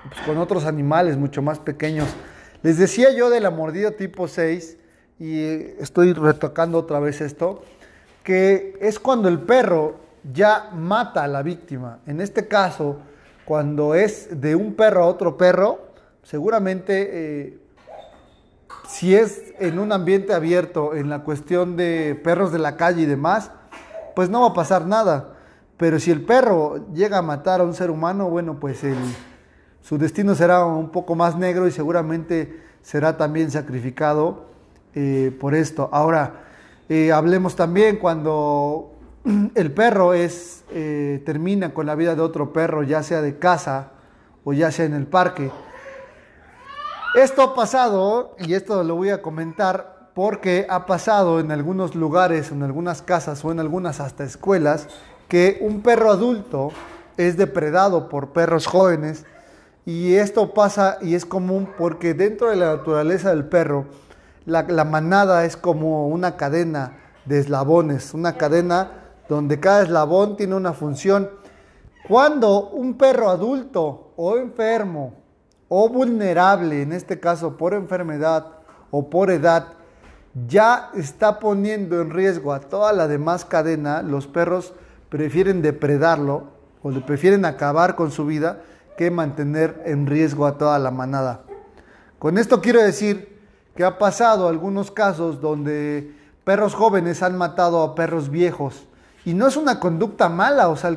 [0.08, 2.08] pues, con otros animales mucho más pequeños.
[2.62, 4.78] Les decía yo de la mordida tipo 6,
[5.18, 5.44] y
[5.78, 7.62] estoy retocando otra vez esto,
[8.22, 9.96] que es cuando el perro
[10.32, 12.00] ya mata a la víctima.
[12.06, 12.98] En este caso,
[13.44, 15.78] cuando es de un perro a otro perro,
[16.22, 17.58] seguramente eh,
[18.88, 23.06] si es en un ambiente abierto, en la cuestión de perros de la calle y
[23.06, 23.50] demás,
[24.14, 25.34] pues no va a pasar nada.
[25.76, 28.80] Pero si el perro llega a matar a un ser humano, bueno, pues
[29.82, 34.44] su destino será un poco más negro y seguramente será también sacrificado
[34.94, 35.88] eh, por esto.
[35.92, 36.44] Ahora,
[36.88, 38.93] eh, hablemos también cuando
[39.54, 43.90] el perro es, eh, termina con la vida de otro perro, ya sea de casa
[44.44, 45.50] o ya sea en el parque.
[47.14, 52.50] Esto ha pasado, y esto lo voy a comentar, porque ha pasado en algunos lugares,
[52.50, 54.88] en algunas casas o en algunas hasta escuelas,
[55.28, 56.70] que un perro adulto
[57.16, 59.24] es depredado por perros jóvenes
[59.86, 63.84] Y esto pasa y es común porque dentro de la naturaleza del perro,
[64.46, 70.54] la, la manada es como una cadena de eslabones, una cadena donde cada eslabón tiene
[70.54, 71.30] una función.
[72.08, 75.14] Cuando un perro adulto o enfermo
[75.68, 78.46] o vulnerable, en este caso por enfermedad
[78.90, 79.68] o por edad,
[80.46, 84.74] ya está poniendo en riesgo a toda la demás cadena, los perros
[85.08, 86.48] prefieren depredarlo
[86.82, 88.62] o le prefieren acabar con su vida
[88.96, 91.42] que mantener en riesgo a toda la manada.
[92.18, 93.40] Con esto quiero decir
[93.74, 98.86] que ha pasado algunos casos donde perros jóvenes han matado a perros viejos.
[99.24, 100.90] Y no es una conducta mala, o sea,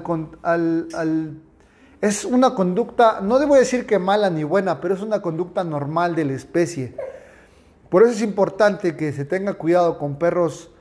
[2.01, 6.15] es una conducta, no debo decir que mala ni buena, pero es una conducta normal
[6.15, 6.95] de la especie.
[7.89, 10.71] Por eso es importante que se tenga cuidado con perros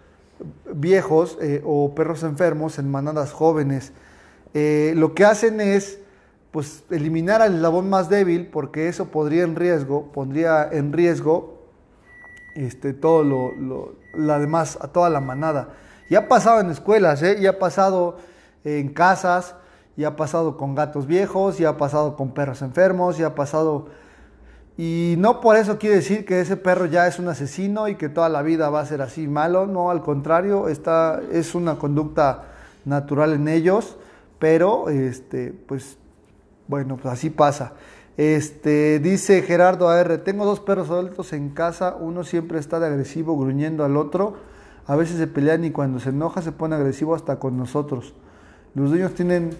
[0.72, 3.92] viejos eh, o perros enfermos en manadas jóvenes.
[4.54, 6.00] Eh, lo que hacen es
[6.50, 11.56] pues eliminar al eslabón más débil porque eso podría en riesgo, pondría en riesgo
[12.54, 13.52] este, todo lo,
[14.14, 15.74] lo, demás, a toda la manada.
[16.08, 17.36] Y ha pasado en escuelas, ¿eh?
[17.40, 18.18] y ha pasado
[18.64, 19.54] en casas,
[19.96, 23.88] y ha pasado con gatos viejos, y ha pasado con perros enfermos, y ha pasado...
[24.78, 28.10] Y no por eso quiere decir que ese perro ya es un asesino y que
[28.10, 32.44] toda la vida va a ser así malo, no, al contrario, esta es una conducta
[32.84, 33.96] natural en ellos,
[34.38, 35.96] pero este, pues
[36.68, 37.72] bueno, pues así pasa.
[38.16, 43.36] Este, dice Gerardo AR, tengo dos perros adultos en casa, uno siempre está de agresivo
[43.38, 44.36] gruñendo al otro,
[44.86, 48.14] a veces se pelean y cuando se enoja se pone agresivo hasta con nosotros.
[48.74, 49.50] Los dueños tienen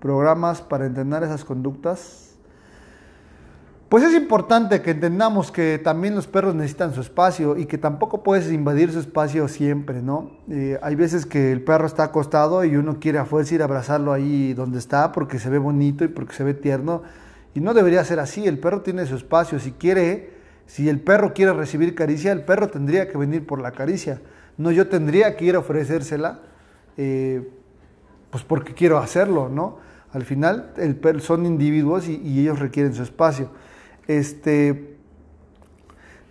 [0.00, 2.30] programas para entrenar esas conductas.
[3.88, 8.22] Pues es importante que entendamos que también los perros necesitan su espacio y que tampoco
[8.22, 10.30] puedes invadir su espacio siempre, ¿no?
[10.48, 13.66] Eh, hay veces que el perro está acostado y uno quiere a fuerza ir a
[13.66, 17.02] abrazarlo ahí donde está porque se ve bonito y porque se ve tierno
[17.54, 20.30] y no debería ser así, el perro tiene su espacio, si quiere,
[20.72, 24.22] si el perro quiere recibir caricia, el perro tendría que venir por la caricia,
[24.56, 26.40] no yo tendría que ir a ofrecérsela,
[26.96, 27.46] eh,
[28.30, 29.80] pues porque quiero hacerlo, ¿no?
[30.14, 33.50] Al final el perro, son individuos y, ellos requieren su espacio.
[34.06, 34.96] Este,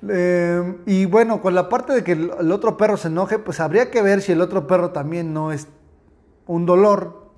[0.10, 3.91] eh, y bueno, con la parte de que el otro perro se enoje, pues habría
[3.91, 5.67] que ver si el otro perro también no es
[6.47, 7.30] un dolor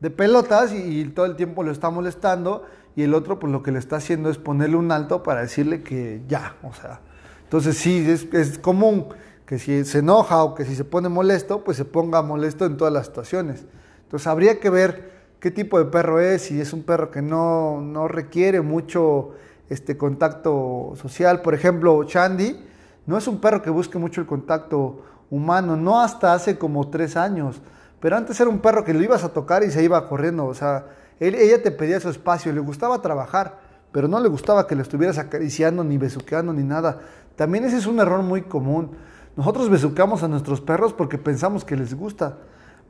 [0.00, 2.64] de pelotas y todo el tiempo lo está molestando
[2.98, 5.84] y el otro pues lo que le está haciendo es ponerle un alto para decirle
[5.84, 6.98] que ya, o sea,
[7.44, 9.06] entonces sí, es, común
[9.46, 12.76] que si se enoja o que si se pone molesto, pues se ponga molesto en
[12.76, 13.64] todas las situaciones.
[14.02, 17.80] Entonces habría que ver qué tipo de perro es, si es un perro que no,
[17.80, 19.30] no requiere mucho
[19.68, 21.40] este contacto social.
[21.42, 22.58] Por ejemplo, Chandy
[23.06, 27.16] no es un perro que busque mucho el contacto humano, no hasta hace como tres
[27.16, 27.62] años,
[28.00, 30.54] pero antes era un perro que lo ibas a tocar y se iba corriendo, o
[30.54, 33.58] sea, ella te pedía su espacio, le gustaba trabajar,
[33.92, 37.00] pero no le gustaba que le estuvieras acariciando, ni besuqueando, ni nada.
[37.36, 38.92] También ese es un error muy común.
[39.36, 42.38] Nosotros besucamos a nuestros perros porque pensamos que les gusta,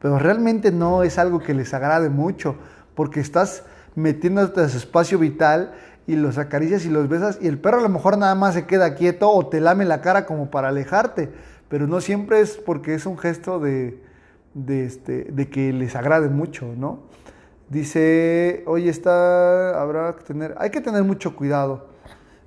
[0.00, 2.56] pero realmente no es algo que les agrade mucho,
[2.94, 3.64] porque estás
[3.94, 5.74] metiéndote a su espacio vital
[6.06, 8.66] y los acaricias y los besas y el perro a lo mejor nada más se
[8.66, 11.30] queda quieto o te lame la cara como para alejarte,
[11.68, 14.02] pero no siempre es porque es un gesto de,
[14.54, 17.00] de, este, de que les agrade mucho, ¿no?
[17.68, 21.88] Dice, oye, está, habrá que tener, hay que tener mucho cuidado.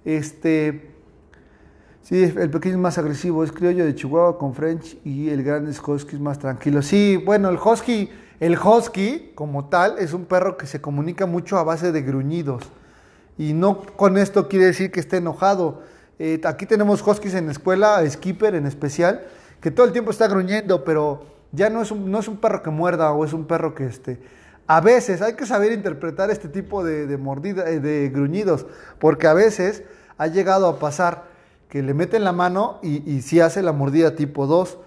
[0.03, 0.89] Este,
[2.01, 5.69] sí, el pequeño es más agresivo, es criollo de Chihuahua con French y el grande
[5.69, 6.81] es husky es más tranquilo.
[6.81, 11.59] Sí, bueno, el husky, el husky como tal es un perro que se comunica mucho
[11.59, 12.63] a base de gruñidos.
[13.37, 15.83] Y no con esto quiere decir que esté enojado.
[16.17, 19.21] Eh, aquí tenemos huskies en la escuela, Skipper en especial,
[19.59, 22.63] que todo el tiempo está gruñendo, pero ya no es un, no es un perro
[22.63, 24.19] que muerda o es un perro que este,
[24.71, 28.65] a veces hay que saber interpretar este tipo de, de, mordida, eh, de gruñidos,
[28.99, 29.83] porque a veces
[30.17, 31.25] ha llegado a pasar
[31.67, 34.77] que le meten la mano y, sí hace la mordida tipo 2.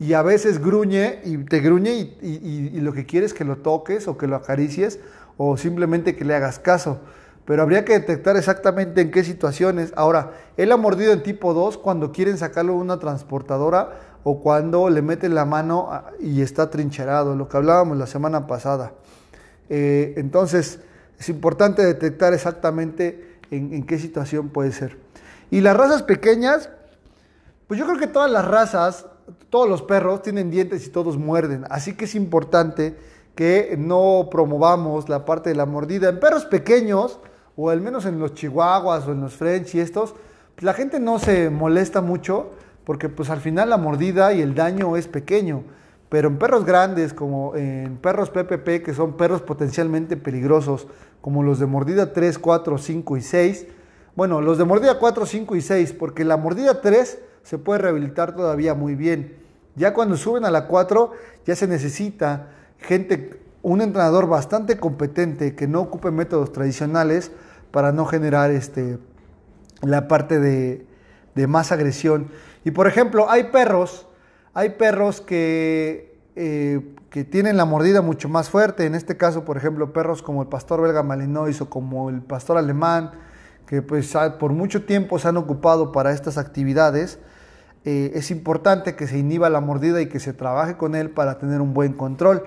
[0.00, 3.58] Y a veces gruñe y te gruñe y, y, lo que quiere es que lo
[3.58, 4.98] toques o que lo acaricies
[5.36, 6.98] o simplemente que le hagas caso.
[7.44, 9.92] Pero habría que detectar exactamente en qué situaciones.
[9.94, 13.92] Ahora, él ha mordido en tipo 2 cuando quieren sacarlo de una transportadora
[14.24, 18.92] o cuando le meten la mano y está trincherado, lo que hablábamos la semana pasada.
[19.76, 20.78] Eh, entonces,
[21.18, 24.96] es importante detectar exactamente en, qué situación puede ser.
[25.50, 26.70] Y las razas pequeñas,
[27.66, 29.06] pues yo creo que todas las razas,
[29.50, 32.96] todos los perros tienen dientes y todos muerden, así que es importante
[33.34, 36.08] que no promovamos la parte de la mordida.
[36.08, 37.18] En perros pequeños,
[37.56, 40.14] o al menos en los chihuahuas o en los french y estos,
[40.54, 42.52] pues la gente no se molesta mucho
[42.84, 45.64] porque pues al final la mordida y el daño es pequeño
[46.14, 50.86] Pero en perros grandes, como en perros PPP, que son perros potencialmente peligrosos,
[51.20, 53.66] como los de mordida 3, 4, 5 y 6,
[54.14, 58.36] bueno, los de mordida 4, 5 y 6, porque la mordida 3 se puede rehabilitar
[58.36, 59.38] todavía muy bien.
[59.74, 61.10] Ya cuando suben a la 4,
[61.46, 62.46] ya se necesita
[62.78, 67.32] gente, un entrenador bastante competente que no ocupe métodos tradicionales
[67.72, 69.00] para no generar este,
[69.82, 70.86] la parte de,
[71.48, 72.28] más agresión.
[72.64, 74.06] Y por ejemplo, hay perros,
[74.54, 78.86] hay perros que, eh, que tienen la mordida mucho más fuerte.
[78.86, 82.56] En este caso, por ejemplo, perros como el pastor belga malinois o como el pastor
[82.56, 83.12] alemán,
[83.66, 87.18] que pues por mucho tiempo se han ocupado para estas actividades.
[87.84, 91.38] Eh, es importante que se inhiba la mordida y que se trabaje con él para
[91.38, 92.46] tener un buen control.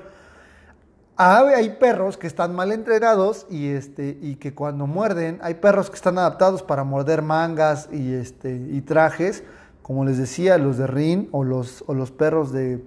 [1.20, 5.95] Hay perros que están mal entrenados y, este, y que cuando muerden, hay perros que
[5.95, 9.43] están adaptados para morder mangas y, este, y trajes,
[9.88, 12.84] como les decía, los de Rin o los, o los perros de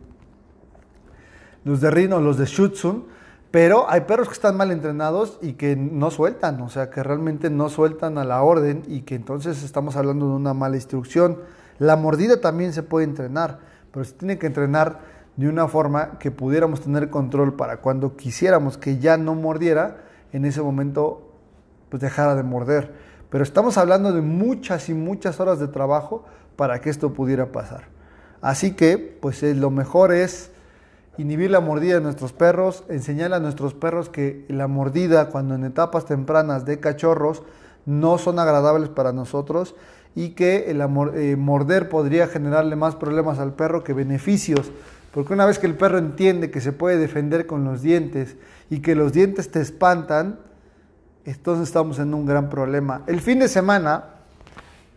[1.64, 3.06] los de Rin o los de Schutzun,
[3.50, 7.48] pero hay perros que están mal entrenados y que no sueltan, o sea, que realmente
[7.48, 11.38] no sueltan a la orden y que entonces estamos hablando de una mala instrucción.
[11.78, 13.60] La mordida también se puede entrenar,
[13.92, 15.00] pero se tiene que entrenar
[15.36, 20.02] de una forma que pudiéramos tener control para cuando quisiéramos que ya no mordiera,
[20.34, 21.32] en ese momento
[21.88, 22.92] pues dejara de morder.
[23.30, 26.26] Pero estamos hablando de muchas y muchas horas de trabajo
[26.60, 27.84] para que esto pudiera pasar.
[28.42, 30.50] Así que pues eh, lo mejor es
[31.16, 35.64] inhibir la mordida de nuestros perros, enseñarle a nuestros perros que la mordida cuando en
[35.64, 37.42] etapas tempranas de cachorros
[37.86, 39.74] no son agradables para nosotros
[40.14, 44.70] y que el eh, morder podría generarle más problemas al perro que beneficios.
[45.14, 48.36] Porque una vez que el perro entiende que se puede defender con los dientes
[48.68, 50.40] y que los dientes te espantan,
[51.24, 53.02] entonces estamos en un gran problema.
[53.06, 54.19] El fin de semana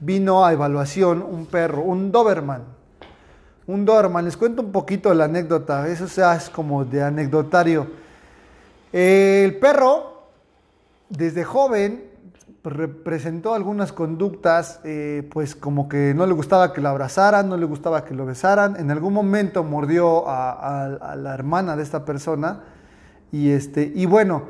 [0.03, 2.63] vino a evaluación un perro, un Doberman.
[3.65, 7.87] Un Doberman, les cuento un poquito la anécdota, eso es como de anecdotario.
[8.91, 10.23] El perro,
[11.09, 12.03] desde joven,
[13.03, 17.65] presentó algunas conductas, eh, pues como que no le gustaba que lo abrazaran, no le
[17.65, 18.75] gustaba que lo besaran.
[18.77, 22.63] En algún momento mordió a, la hermana de esta persona.
[23.31, 24.43] Y, este, y bueno,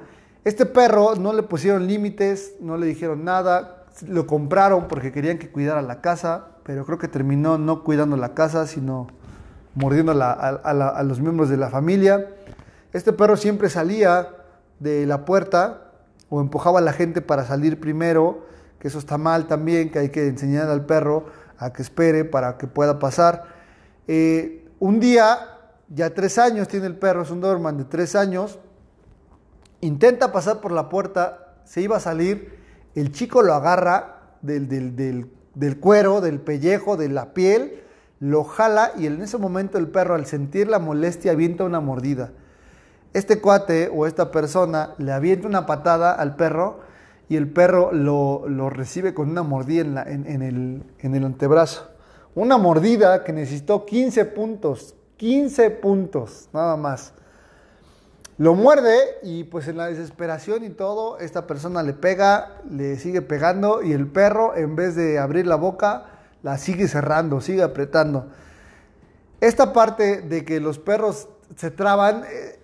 [0.43, 5.49] este perro no le pusieron límites, no le dijeron nada, lo compraron porque querían que
[5.49, 9.07] cuidara la casa, pero creo que terminó no cuidando la casa, sino
[9.75, 12.27] mordiendo a los miembros de la familia.
[12.91, 14.29] Este perro siempre salía
[14.79, 15.91] de la puerta
[16.29, 18.45] o empujaba a la gente para salir primero,
[18.79, 21.25] que eso está mal también, que hay que enseñar al perro
[21.57, 23.45] a que espere para que pueda pasar.
[24.07, 25.37] Eh, un día,
[25.89, 28.59] ya tres años tiene el perro, es un Doberman de tres años,
[29.79, 32.62] intenta pasar por la puerta, se iba a salir,
[32.95, 37.81] el chico lo agarra del, del cuero, del pellejo, de la piel,
[38.19, 42.31] lo jala y en ese momento el perro al sentir la molestia avienta una mordida
[43.13, 46.79] este cuate o esta persona le avienta una patada al perro
[47.29, 51.89] y el perro lo, recibe con una mordida en, el, en el antebrazo.
[52.35, 57.13] Una mordida que necesitó 15 puntos, 15 puntos, nada más.
[58.37, 63.21] Lo muerde y pues en la desesperación y todo, esta persona le pega, le sigue
[63.21, 66.05] pegando y el perro en vez de abrir la boca,
[66.41, 68.27] la sigue cerrando, sigue apretando.
[69.39, 72.59] Esta parte de que los perros se traban, eh,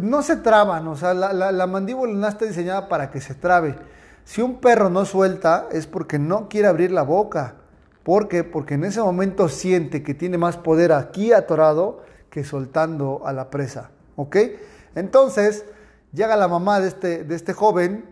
[0.00, 3.76] no se traban, o sea, la, mandíbula no está diseñada para que se trabe.
[4.24, 7.56] Si un perro no suelta es porque no quiere abrir la boca.
[8.02, 8.44] ¿Por qué?
[8.44, 13.48] Porque en ese momento siente que tiene más poder aquí atorado que soltando a la
[13.48, 13.90] presa.
[14.16, 14.36] ¿Ok?
[14.94, 15.64] Entonces,
[16.12, 18.04] llega la mamá de este, de este joven,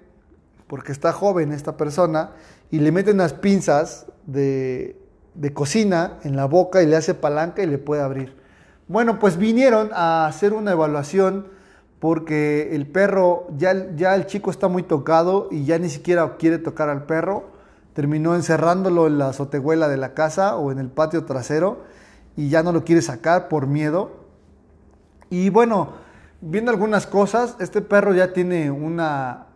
[0.66, 2.32] porque está joven esta persona,
[2.70, 4.96] y le mete unas pinzas de,
[5.34, 8.36] de cocina en la boca y le hace palanca y le puede abrir.
[8.88, 11.46] Bueno, pues vinieron a hacer una evaluación
[11.98, 16.58] porque el perro, ya, ya el chico está muy tocado y ya ni siquiera quiere
[16.58, 17.50] tocar al perro.
[17.94, 21.84] Terminó encerrándolo en la azotehuela de la casa o en el patio trasero
[22.36, 24.10] y ya no lo quiere sacar por miedo.
[25.30, 25.92] Y bueno,
[26.42, 29.46] viendo algunas cosas, este perro ya tiene una,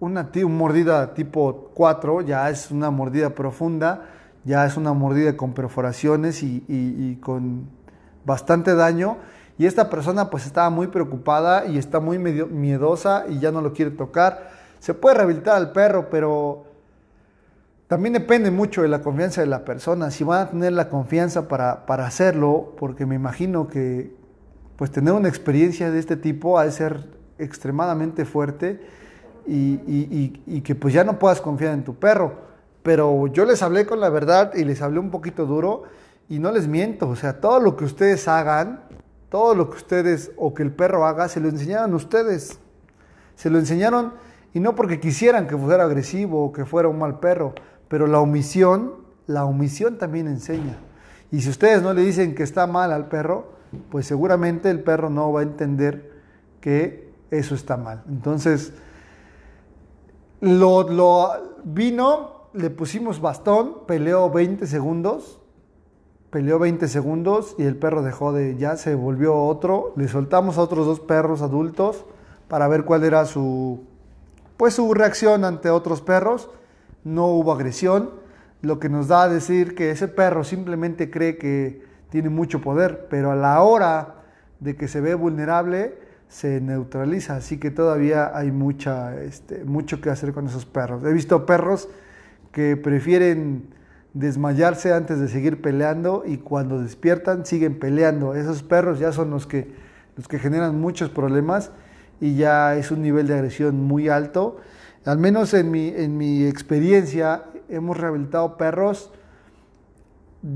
[0.00, 4.02] una, mordida tipo 4, ya es una mordida profunda,
[4.44, 7.70] ya es una mordida con perforaciones y con
[8.26, 9.16] bastante daño
[9.56, 13.72] y esta persona pues estaba muy preocupada y está muy miedosa y ya no lo
[13.72, 14.50] quiere tocar.
[14.80, 16.64] Se puede rehabilitar al perro, pero
[17.86, 20.10] también depende mucho de la confianza de la persona.
[20.10, 24.12] Si van a tener la confianza para, para hacerlo, porque me imagino que
[24.76, 27.06] pues tener una experiencia de este tipo ha de ser
[27.38, 28.80] extremadamente fuerte
[29.46, 32.44] y, que pues ya no puedas confiar en tu perro.
[32.82, 35.84] Pero yo les hablé con la verdad y les hablé un poquito duro
[36.28, 37.08] y no les miento.
[37.08, 38.82] O sea, todo lo que ustedes hagan
[39.30, 42.60] Todo lo que ustedes o que el perro haga, se lo enseñaron ustedes.
[43.34, 44.12] Se lo enseñaron
[44.52, 47.54] y no porque quisieran que fuera agresivo o que fuera un mal perro,
[47.88, 48.94] pero la omisión,
[49.26, 50.78] la omisión también enseña.
[51.32, 53.53] Y si ustedes no le dicen que está mal al perro,
[53.90, 56.12] pues seguramente el perro no va a entender
[56.60, 58.02] que eso está mal.
[58.08, 58.72] Entonces,
[60.40, 65.40] lo, lo vino, le pusimos bastón, peleó 20 segundos,
[66.30, 70.62] peleó 20 segundos y el perro dejó de, ya se volvió otro, le soltamos a
[70.62, 72.04] otros dos perros adultos
[72.48, 73.84] para ver cuál era su,
[74.56, 76.50] pues su reacción ante otros perros,
[77.04, 78.10] no hubo agresión,
[78.62, 83.08] lo que nos da a decir que ese perro simplemente cree que tiene mucho poder,
[83.10, 84.14] pero a la hora
[84.60, 85.98] de que se ve vulnerable
[86.28, 91.02] se neutraliza, así que todavía hay mucha, este, mucho que hacer con esos perros.
[91.02, 91.88] He visto perros
[92.52, 93.64] que prefieren
[94.12, 98.36] desmayarse antes de seguir peleando y cuando despiertan siguen peleando.
[98.36, 99.72] Esos perros ya son los que,
[100.16, 101.72] los que generan muchos problemas
[102.20, 104.58] y ya es un nivel de agresión muy alto.
[105.04, 109.10] Al menos en mi, en mi experiencia hemos rehabilitado perros,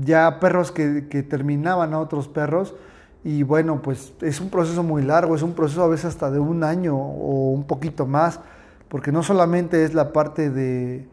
[0.05, 2.75] ya perros que, terminaban a otros perros
[3.23, 6.39] y bueno, pues es un proceso muy largo, es un proceso a veces hasta de
[6.39, 8.39] un año o un poquito más,
[8.87, 11.07] porque no solamente es la parte de,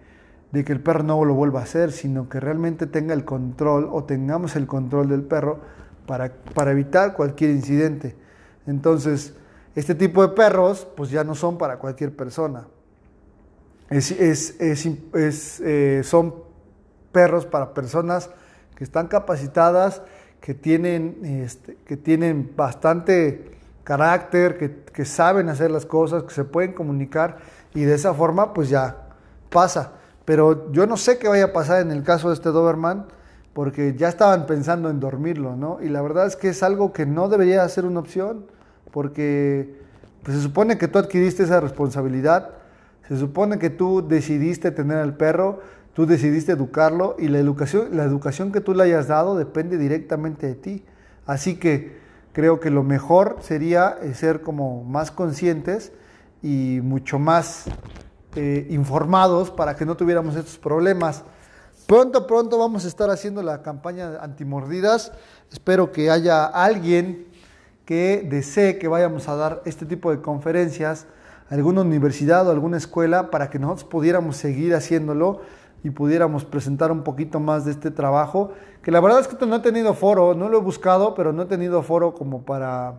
[0.53, 3.89] de que el perro no lo vuelva a hacer, sino que realmente tenga el control
[3.91, 5.61] o tengamos el control del perro
[6.07, 8.15] para, para evitar cualquier incidente.
[8.67, 9.35] Entonces,
[9.75, 12.67] este tipo de perros pues ya no son para cualquier persona.
[13.91, 16.35] Es, es, es, eh, son
[17.13, 18.31] perros para personas
[18.77, 20.03] que están capacitadas,
[20.41, 26.73] que tienen, este, que tienen bastante carácter, que, saben hacer las cosas, que se pueden
[26.73, 27.39] comunicar
[27.75, 29.09] y de esa forma pues ya
[29.51, 29.93] pasa.
[30.25, 33.07] Pero yo no sé qué vaya a pasar en el caso de este Doberman,
[33.53, 35.79] porque ya estaban pensando en dormirlo, ¿no?
[35.81, 38.47] Y la verdad es que es algo que no debería ser una opción,
[38.91, 39.81] porque
[40.23, 42.51] pues, se supone que tú adquiriste esa responsabilidad,
[43.09, 45.61] se supone que tú decidiste tener al perro,
[45.97, 50.47] tú decidiste educarlo y la educación, la educación que tú le hayas dado depende directamente
[50.47, 50.85] de ti.
[51.25, 51.97] Así que
[52.35, 55.93] creo que lo mejor sería eh, ser como más conscientes
[56.43, 57.65] y mucho más
[58.35, 61.25] eh, informados para que no tuviéramos estos problemas.
[61.87, 65.13] Pronto, pronto vamos a estar haciendo la campaña antimordidas.
[65.51, 67.27] Espero que haya alguien
[67.87, 71.07] que desee que vayamos a dar este tipo de conferencias
[71.49, 75.41] a alguna universidad o alguna escuela para que nosotros pudiéramos seguir haciéndolo
[75.87, 79.57] y pudiéramos presentar un poquito más de este trabajo, que la verdad es que no
[79.57, 82.95] he tenido foro, no lo he buscado, pero no he tenido foro como para,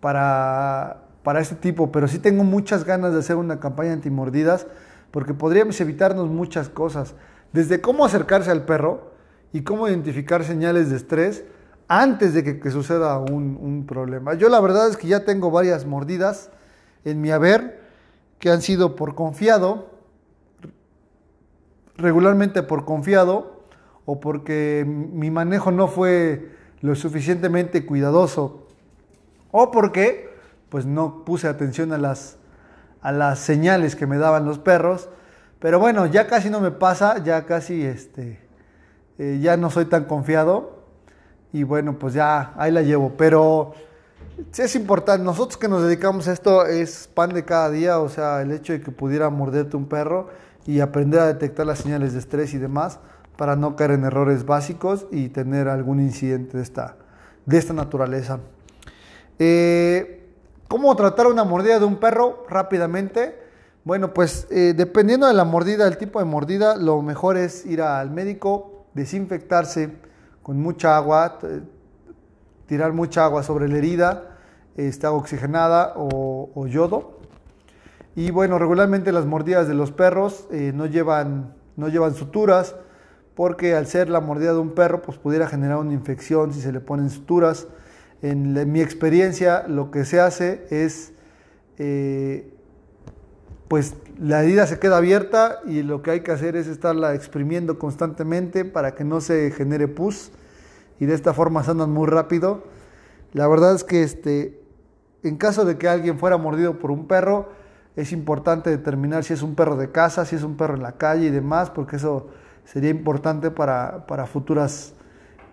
[0.00, 4.66] para para este tipo, pero sí tengo muchas ganas de hacer una campaña antimordidas
[5.10, 7.14] porque podríamos evitarnos muchas cosas,
[7.52, 9.12] desde cómo acercarse al perro
[9.52, 11.44] y cómo identificar señales de estrés
[11.88, 14.34] antes de que, suceda un, un, problema.
[14.34, 16.50] Yo la verdad es que ya tengo varias mordidas
[17.04, 17.80] en mi haber
[18.38, 19.89] que han sido por confiado,
[22.00, 23.60] regularmente por confiado
[24.04, 28.66] o porque mi manejo no fue lo suficientemente cuidadoso
[29.52, 30.30] o porque
[30.68, 32.36] pues no puse atención a las,
[33.02, 35.08] a las señales que me daban los perros.
[35.58, 38.38] Pero bueno, ya casi no me pasa, ya casi este,
[39.18, 40.80] eh, ya no soy tan confiado.
[41.52, 43.14] Y bueno, pues ya ahí la llevo.
[43.18, 43.74] Pero
[44.56, 48.40] es importante, nosotros que nos dedicamos a esto es pan de cada día, o sea,
[48.40, 50.30] el hecho de que pudiera morderte un perro
[50.70, 53.00] y aprender a detectar las señales de estrés y demás
[53.36, 56.96] para no caer en errores básicos y tener algún incidente de esta,
[57.44, 58.38] de esta naturaleza.
[59.38, 60.28] Eh,
[60.68, 63.36] ¿Cómo tratar una mordida de un perro rápidamente?
[63.82, 67.82] Bueno, pues eh, dependiendo de la mordida, el tipo de mordida, lo mejor es ir
[67.82, 69.96] al médico, desinfectarse
[70.42, 71.38] con mucha agua,
[72.66, 74.36] tirar mucha agua sobre la herida,
[74.76, 77.19] está oxigenada o, yodo.
[78.16, 82.74] Y bueno, regularmente las mordidas de los perros eh, no, llevan, no llevan suturas,
[83.34, 86.72] porque al ser la mordida de un perro, pues pudiera generar una infección si se
[86.72, 87.68] le ponen suturas.
[88.22, 91.12] En, mi experiencia, lo que se hace es,
[91.78, 92.52] eh,
[93.68, 97.78] pues la herida se queda abierta y lo que hay que hacer es estarla exprimiendo
[97.78, 100.32] constantemente para que no se genere pus
[100.98, 102.64] y de esta forma sanan muy rápido.
[103.32, 104.60] La verdad es que este,
[105.22, 107.48] en caso de que alguien fuera mordido por un perro,
[107.96, 110.92] es importante determinar si es un perro de casa, si es un perro en la
[110.92, 112.28] calle y demás, porque eso
[112.64, 114.94] sería importante para, para futuras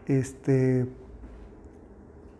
[0.05, 0.85] este,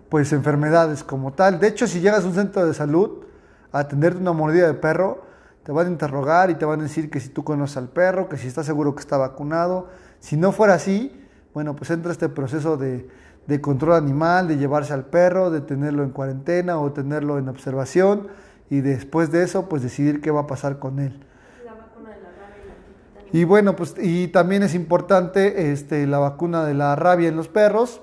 [0.09, 1.59] pues enfermedades como tal.
[1.59, 3.25] De hecho, si llegas a un centro de salud
[3.71, 5.25] a atenderte una mordida de perro,
[5.63, 8.29] te van a interrogar y te van a decir que si tú conoces al perro,
[8.29, 9.87] que si estás seguro que está vacunado.
[10.19, 11.21] Si no fuera así,
[11.53, 13.09] bueno, pues entra este proceso de,
[13.47, 18.27] de control animal, de llevarse al perro, de tenerlo en cuarentena o tenerlo en observación
[18.69, 21.19] y después de eso pues decidir qué va a pasar con él.
[23.33, 27.49] Y bueno, pues y también es importante este, la vacuna de la rabia en los
[27.49, 28.01] perros.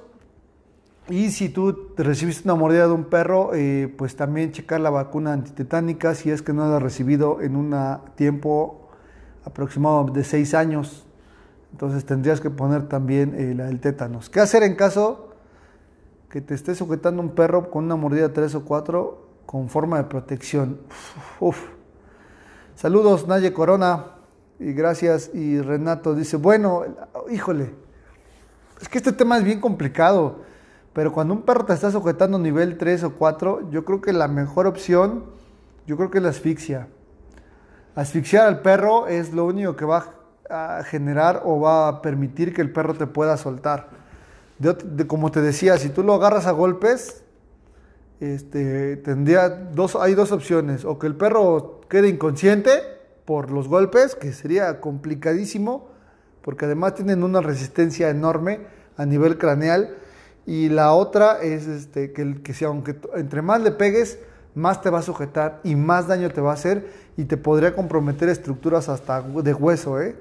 [1.09, 5.33] Y si tú recibiste una mordida de un perro, eh, pues también checar la vacuna
[5.33, 7.75] antitetánica si es que no la has recibido en un
[8.17, 8.89] tiempo
[9.45, 11.07] aproximado de 6 años.
[11.73, 14.31] Entonces tendrías que poner también eh, la del tétanos.
[14.31, 15.31] ¿Qué hacer en caso
[16.31, 20.05] que te esté sujetando un perro con una mordida 3 o 4 con forma de
[20.05, 20.81] protección?
[22.75, 24.07] Saludos, Naye Corona.
[24.59, 25.31] Y gracias.
[25.35, 26.85] Y Renato dice, bueno,
[27.31, 27.75] híjole,
[28.81, 30.41] es que este tema es bien complicado,
[30.93, 34.29] pero cuando un perro te está sujetando nivel 3 o 4, yo creo que la
[34.29, 35.25] mejor opción,
[35.87, 36.89] yo creo que es la asfixia.
[37.95, 40.15] Asfixiar al perro es lo único que va
[40.51, 43.89] a generar o va a permitir que el perro te pueda soltar.
[44.59, 47.24] De, como te decía, si tú lo agarras a golpes,
[48.21, 52.71] este, tendría dos, hay dos opciones, o que el perro quede inconsciente
[53.25, 55.89] por los golpes, que sería complicadísimo,
[56.43, 58.61] porque además tienen una resistencia enorme
[58.97, 59.97] a nivel craneal.
[60.47, 64.19] Y la otra es este, que, que si aunque entre más le pegues,
[64.55, 66.87] más te va a sujetar y más daño te va a hacer
[67.17, 70.01] y te podría comprometer estructuras hasta de hueso.
[70.01, 70.17] ¿eh?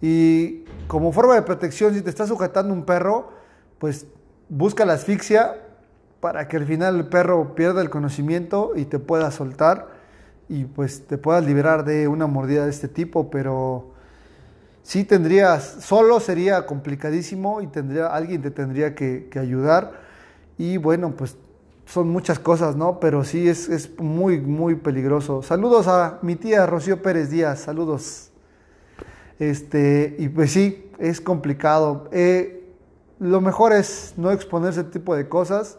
[0.00, 3.30] Y como forma de protección, si te está sujetando un perro,
[3.78, 4.06] pues
[4.48, 5.56] busca la asfixia
[6.24, 9.88] para que al final el perro pierda el conocimiento y te pueda soltar
[10.48, 13.90] y pues te puedas liberar de una mordida de este tipo, pero
[14.82, 20.00] sí tendrías, solo sería complicadísimo y tendría, alguien te tendría que, ayudar
[20.56, 21.36] y bueno, pues
[21.84, 23.00] son muchas cosas, ¿no?
[23.00, 25.42] Pero sí es, es, muy, muy peligroso.
[25.42, 28.30] Saludos a mi tía Rocío Pérez Díaz, saludos.
[29.38, 32.08] Este, y pues sí, es complicado.
[32.12, 32.72] Eh,
[33.18, 35.76] lo mejor es no exponerse a ese tipo de cosas.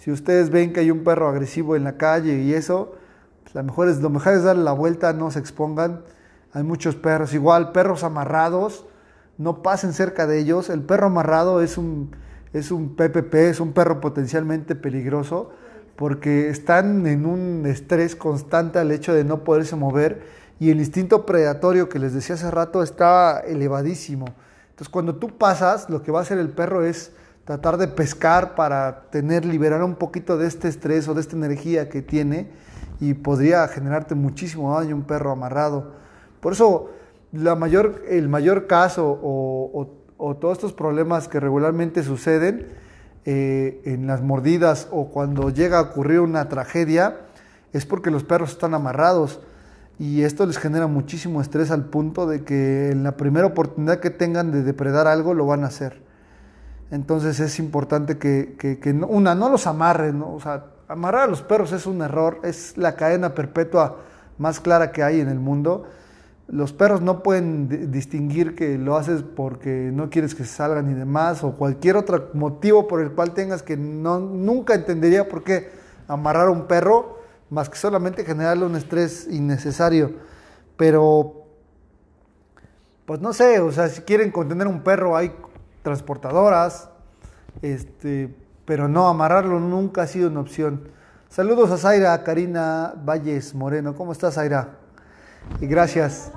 [0.00, 2.94] Si ustedes ven que hay un perro agresivo en la calle y eso,
[3.52, 6.00] la mejor es, lo mejor es darle la vuelta, no se expongan.
[6.54, 8.86] Hay muchos perros, igual perros amarrados,
[9.36, 10.70] no pasen cerca de ellos.
[10.70, 12.16] El perro amarrado es un,
[12.54, 15.50] es un PPP, es un perro potencialmente peligroso
[15.96, 20.22] porque están en un estrés constante al hecho de no poderse mover
[20.58, 24.24] y el instinto predatorio que les decía hace rato está elevadísimo.
[24.70, 27.12] Entonces cuando tú pasas, lo que va a hacer el perro es
[27.44, 31.88] tratar de pescar para tener, liberar un poquito de este estrés o de esta energía
[31.88, 32.48] que tiene
[33.00, 35.92] y podría generarte muchísimo daño un perro amarrado.
[36.40, 36.90] Por eso
[37.32, 39.96] la mayor, el mayor caso o,
[40.38, 42.66] todos estos problemas que regularmente suceden
[43.24, 47.20] eh, en las mordidas o cuando llega a ocurrir una tragedia
[47.72, 49.40] es porque los perros están amarrados
[49.98, 54.10] y esto les genera muchísimo estrés al punto de que en la primera oportunidad que
[54.10, 56.02] tengan de depredar algo lo van a hacer.
[56.90, 58.56] Entonces es importante que,
[59.08, 60.34] una, no los amarren, ¿no?
[60.34, 63.98] o sea, amarrar a los perros es un error, es la cadena perpetua
[64.38, 65.84] más clara que hay en el mundo.
[66.48, 71.44] Los perros no pueden distinguir que lo haces porque no quieres que salgan y demás,
[71.44, 75.70] o cualquier otro motivo por el cual tengas que no, nunca entendería por qué
[76.08, 77.20] amarrar a un perro,
[77.50, 80.12] más que solamente generarle un estrés innecesario.
[80.76, 81.44] Pero,
[83.06, 85.32] pues no sé, o sea, si quieren contener un perro, hay
[85.82, 86.90] transportadoras,
[87.62, 90.88] este, pero no, amarrarlo nunca ha sido una opción.
[91.28, 93.94] Saludos a Zaira, Karina Valles Moreno.
[93.94, 94.78] ¿Cómo estás, Zaira?
[95.60, 96.32] Y gracias.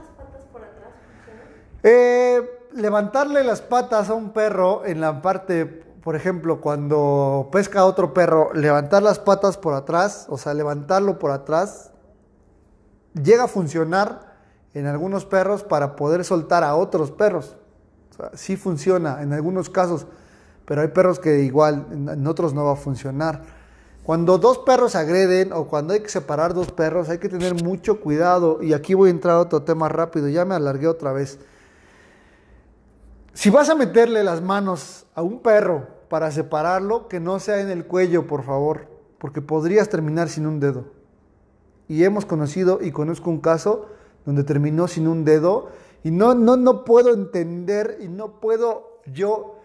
[1.81, 2.41] Eh,
[2.73, 8.13] levantarle las patas a un perro en la parte, por ejemplo, cuando pesca a otro
[8.13, 11.91] perro, levantar las patas por atrás, o sea, levantarlo por atrás,
[13.13, 14.33] llega a funcionar
[14.73, 17.57] en algunos perros para poder soltar a otros perros.
[18.33, 20.07] Sí funciona en algunos casos
[20.65, 23.43] pero hay perros que igual en otros no va a funcionar.
[24.03, 27.99] Cuando dos perros agreden o cuando hay que separar dos perros, hay que tener mucho
[27.99, 28.61] cuidado.
[28.61, 31.39] Y aquí voy a entrar a otro tema rápido, ya me alargué otra vez.
[33.33, 37.69] Si vas a meterle las manos a un perro para separarlo, que no sea en
[37.69, 40.85] el cuello, por favor, porque podrías terminar sin un dedo.
[41.87, 43.87] Y hemos conocido y conozco un caso
[44.25, 45.69] donde terminó sin un dedo
[46.03, 49.59] y no, no, no puedo entender y no puedo yo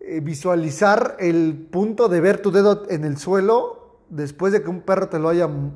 [0.00, 4.82] eh, visualizar el punto de ver tu dedo en el suelo después de que un
[4.82, 5.72] perro te lo haya mm,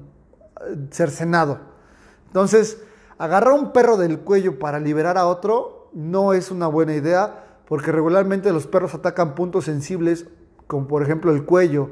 [0.91, 1.61] cercenado.
[2.27, 2.83] Entonces,
[3.19, 7.93] agarrar un perro del cuello para liberar a otro no es una buena idea porque
[7.93, 10.27] regularmente los perros atacan puntos sensibles
[10.67, 11.91] como por ejemplo el cuello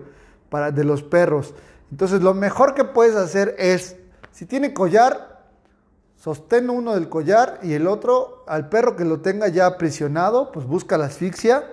[0.51, 1.55] para, de los perros.
[1.91, 3.97] Entonces, lo mejor que puedes hacer es,
[4.31, 5.38] si tiene collar,
[6.29, 10.67] sostén uno del collar y el otro al perro que lo tenga ya aprisionado, pues
[10.67, 11.65] busca la asfixia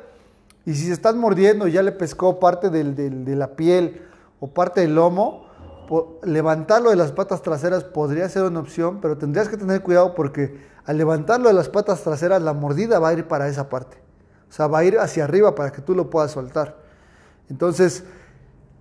[0.67, 4.01] Y si se están mordiendo y ya le pescó parte del- de la piel
[4.39, 5.45] o parte del lomo,
[6.23, 10.65] levantarlo de las patas traseras podría ser una opción, pero tendrías que tener cuidado porque
[10.85, 13.97] al levantarlo de las patas traseras, la mordida va a ir para esa parte.
[14.49, 16.77] O sea, va a ir hacia arriba para que tú lo puedas soltar.
[17.49, 18.03] Entonces,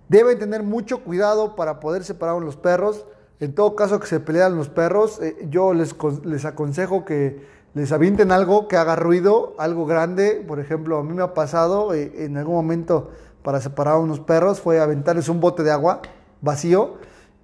[0.09, 3.05] deben tener mucho cuidado para poder separar a los perros.
[3.39, 7.91] En todo caso que se pelean los perros, eh, yo les, les aconsejo que les
[7.91, 10.43] avienten algo que haga ruido, algo grande.
[10.47, 13.11] Por ejemplo, a mí me ha pasado eh, en algún momento
[13.43, 16.01] para separar a unos perros fue aventarles un bote de agua
[16.41, 16.95] vacío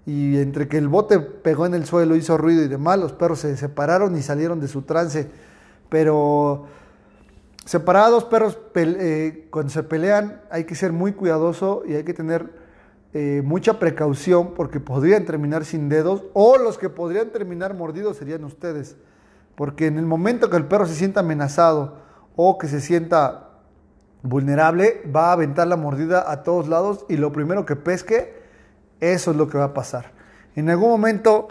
[0.05, 3.39] y entre que el bote pegó en el suelo, hizo ruido y demás, los perros
[3.39, 5.29] se separaron y salieron de su trance.
[5.89, 6.65] Pero
[7.65, 12.03] Separar a dos perros eh, cuando se pelean hay que ser muy cuidadoso y hay
[12.03, 12.49] que tener
[13.13, 18.43] eh, mucha precaución porque podrían terminar sin dedos o los que podrían terminar mordidos serían
[18.43, 18.95] ustedes.
[19.55, 21.97] Porque en el momento que el perro se sienta amenazado
[22.35, 23.49] o que se sienta
[24.23, 28.41] vulnerable, va a aventar la mordida a todos lados y lo primero que pesque,
[28.99, 30.11] eso es lo que va a pasar.
[30.55, 31.47] En algún momento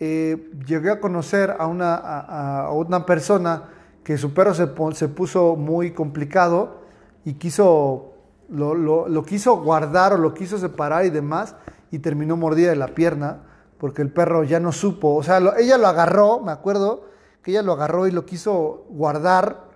[0.00, 3.64] eh, llegué a conocer a una, a- una persona
[4.04, 6.82] que su perro se, se puso muy complicado
[7.24, 8.07] y quiso,
[8.48, 11.54] lo, lo- quiso guardar o lo quiso separar y demás
[11.90, 13.42] y terminó mordida de la pierna
[13.78, 17.04] porque el perro ya no supo, o sea, lo- ella lo agarró, me acuerdo
[17.42, 19.68] que ella lo agarró y lo quiso guardar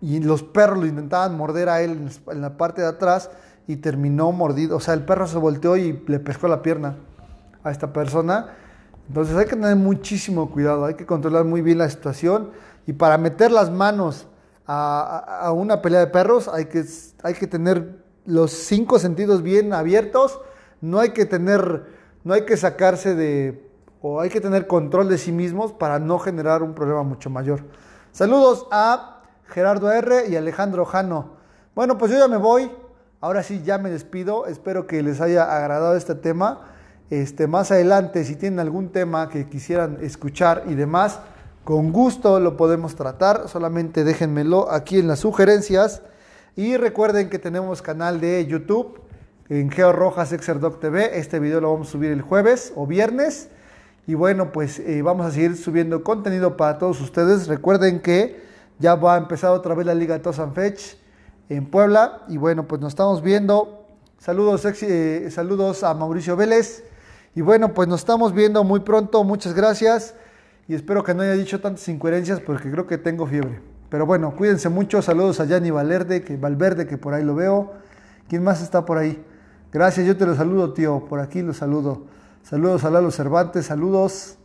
[0.00, 3.30] y los perros lo intentaban morder a él en la parte de atrás
[3.66, 4.76] y terminó mordido.
[4.78, 6.96] O sea, el perro se volteó y le pescó la pierna
[7.62, 8.48] a esta persona.
[9.08, 12.50] Entonces hay que tener muchísimo cuidado, hay que controlar muy bien la situación
[12.86, 14.26] y para meter las manos
[14.72, 16.84] a, una pelea de perros hay que,
[17.22, 20.40] hay que tener los cinco sentidos bien abiertos,
[20.80, 21.86] no hay que tener,
[22.22, 23.68] no hay que sacarse de,
[24.00, 27.64] o hay que tener control de sí mismos para no generar un problema mucho mayor.
[28.12, 31.32] Saludos a Gerardo R y Alejandro Jano.
[31.74, 32.70] Bueno, pues yo ya me voy.
[33.20, 34.46] Ahora sí, ya me despido.
[34.46, 36.60] Espero que les haya agradado este tema.
[37.10, 41.20] Este, más adelante, si tienen algún tema que quisieran escuchar y demás,
[41.64, 43.48] con gusto lo podemos tratar.
[43.48, 46.02] Solamente déjenmelo aquí en las sugerencias.
[46.56, 49.00] Y recuerden que tenemos canal de YouTube
[49.48, 51.18] en Geo Rojas Exerdoc TV.
[51.18, 53.48] Este video lo vamos a subir el jueves o viernes.
[54.06, 57.46] Y bueno, pues eh, vamos a seguir subiendo contenido para todos ustedes.
[57.46, 58.42] Recuerden que
[58.78, 60.96] ya va a empezar otra vez la Liga Tosan Fetch
[61.48, 62.22] en Puebla.
[62.28, 63.86] Y bueno, pues nos estamos viendo.
[64.18, 66.84] Saludos, eh, saludos a Mauricio Vélez.
[67.34, 69.22] Y bueno, pues nos estamos viendo muy pronto.
[69.24, 70.14] Muchas gracias.
[70.70, 73.60] Y espero que no haya dicho tantas incoherencias porque creo que tengo fiebre.
[73.88, 75.02] Pero bueno, cuídense mucho.
[75.02, 77.72] Saludos a Yanni Valverde, que, Valverde, que por ahí lo veo.
[78.28, 79.20] ¿Quién más está por ahí?
[79.72, 81.06] Gracias, yo te lo saludo, tío.
[81.06, 82.04] Por aquí lo saludo.
[82.44, 84.38] Saludos a Lalo Cervantes, saludos.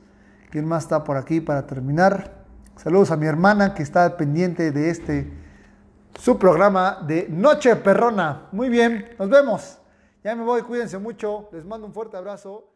[0.49, 2.33] ¿Quién más está por aquí para terminar?
[2.75, 5.31] Saludos a mi hermana que está pendiente de este
[6.19, 8.47] su programa de Noche Perrona.
[8.51, 9.77] Muy bien, nos vemos.
[10.23, 11.49] Ya me voy, cuídense mucho.
[11.51, 12.74] Les mando un fuerte abrazo.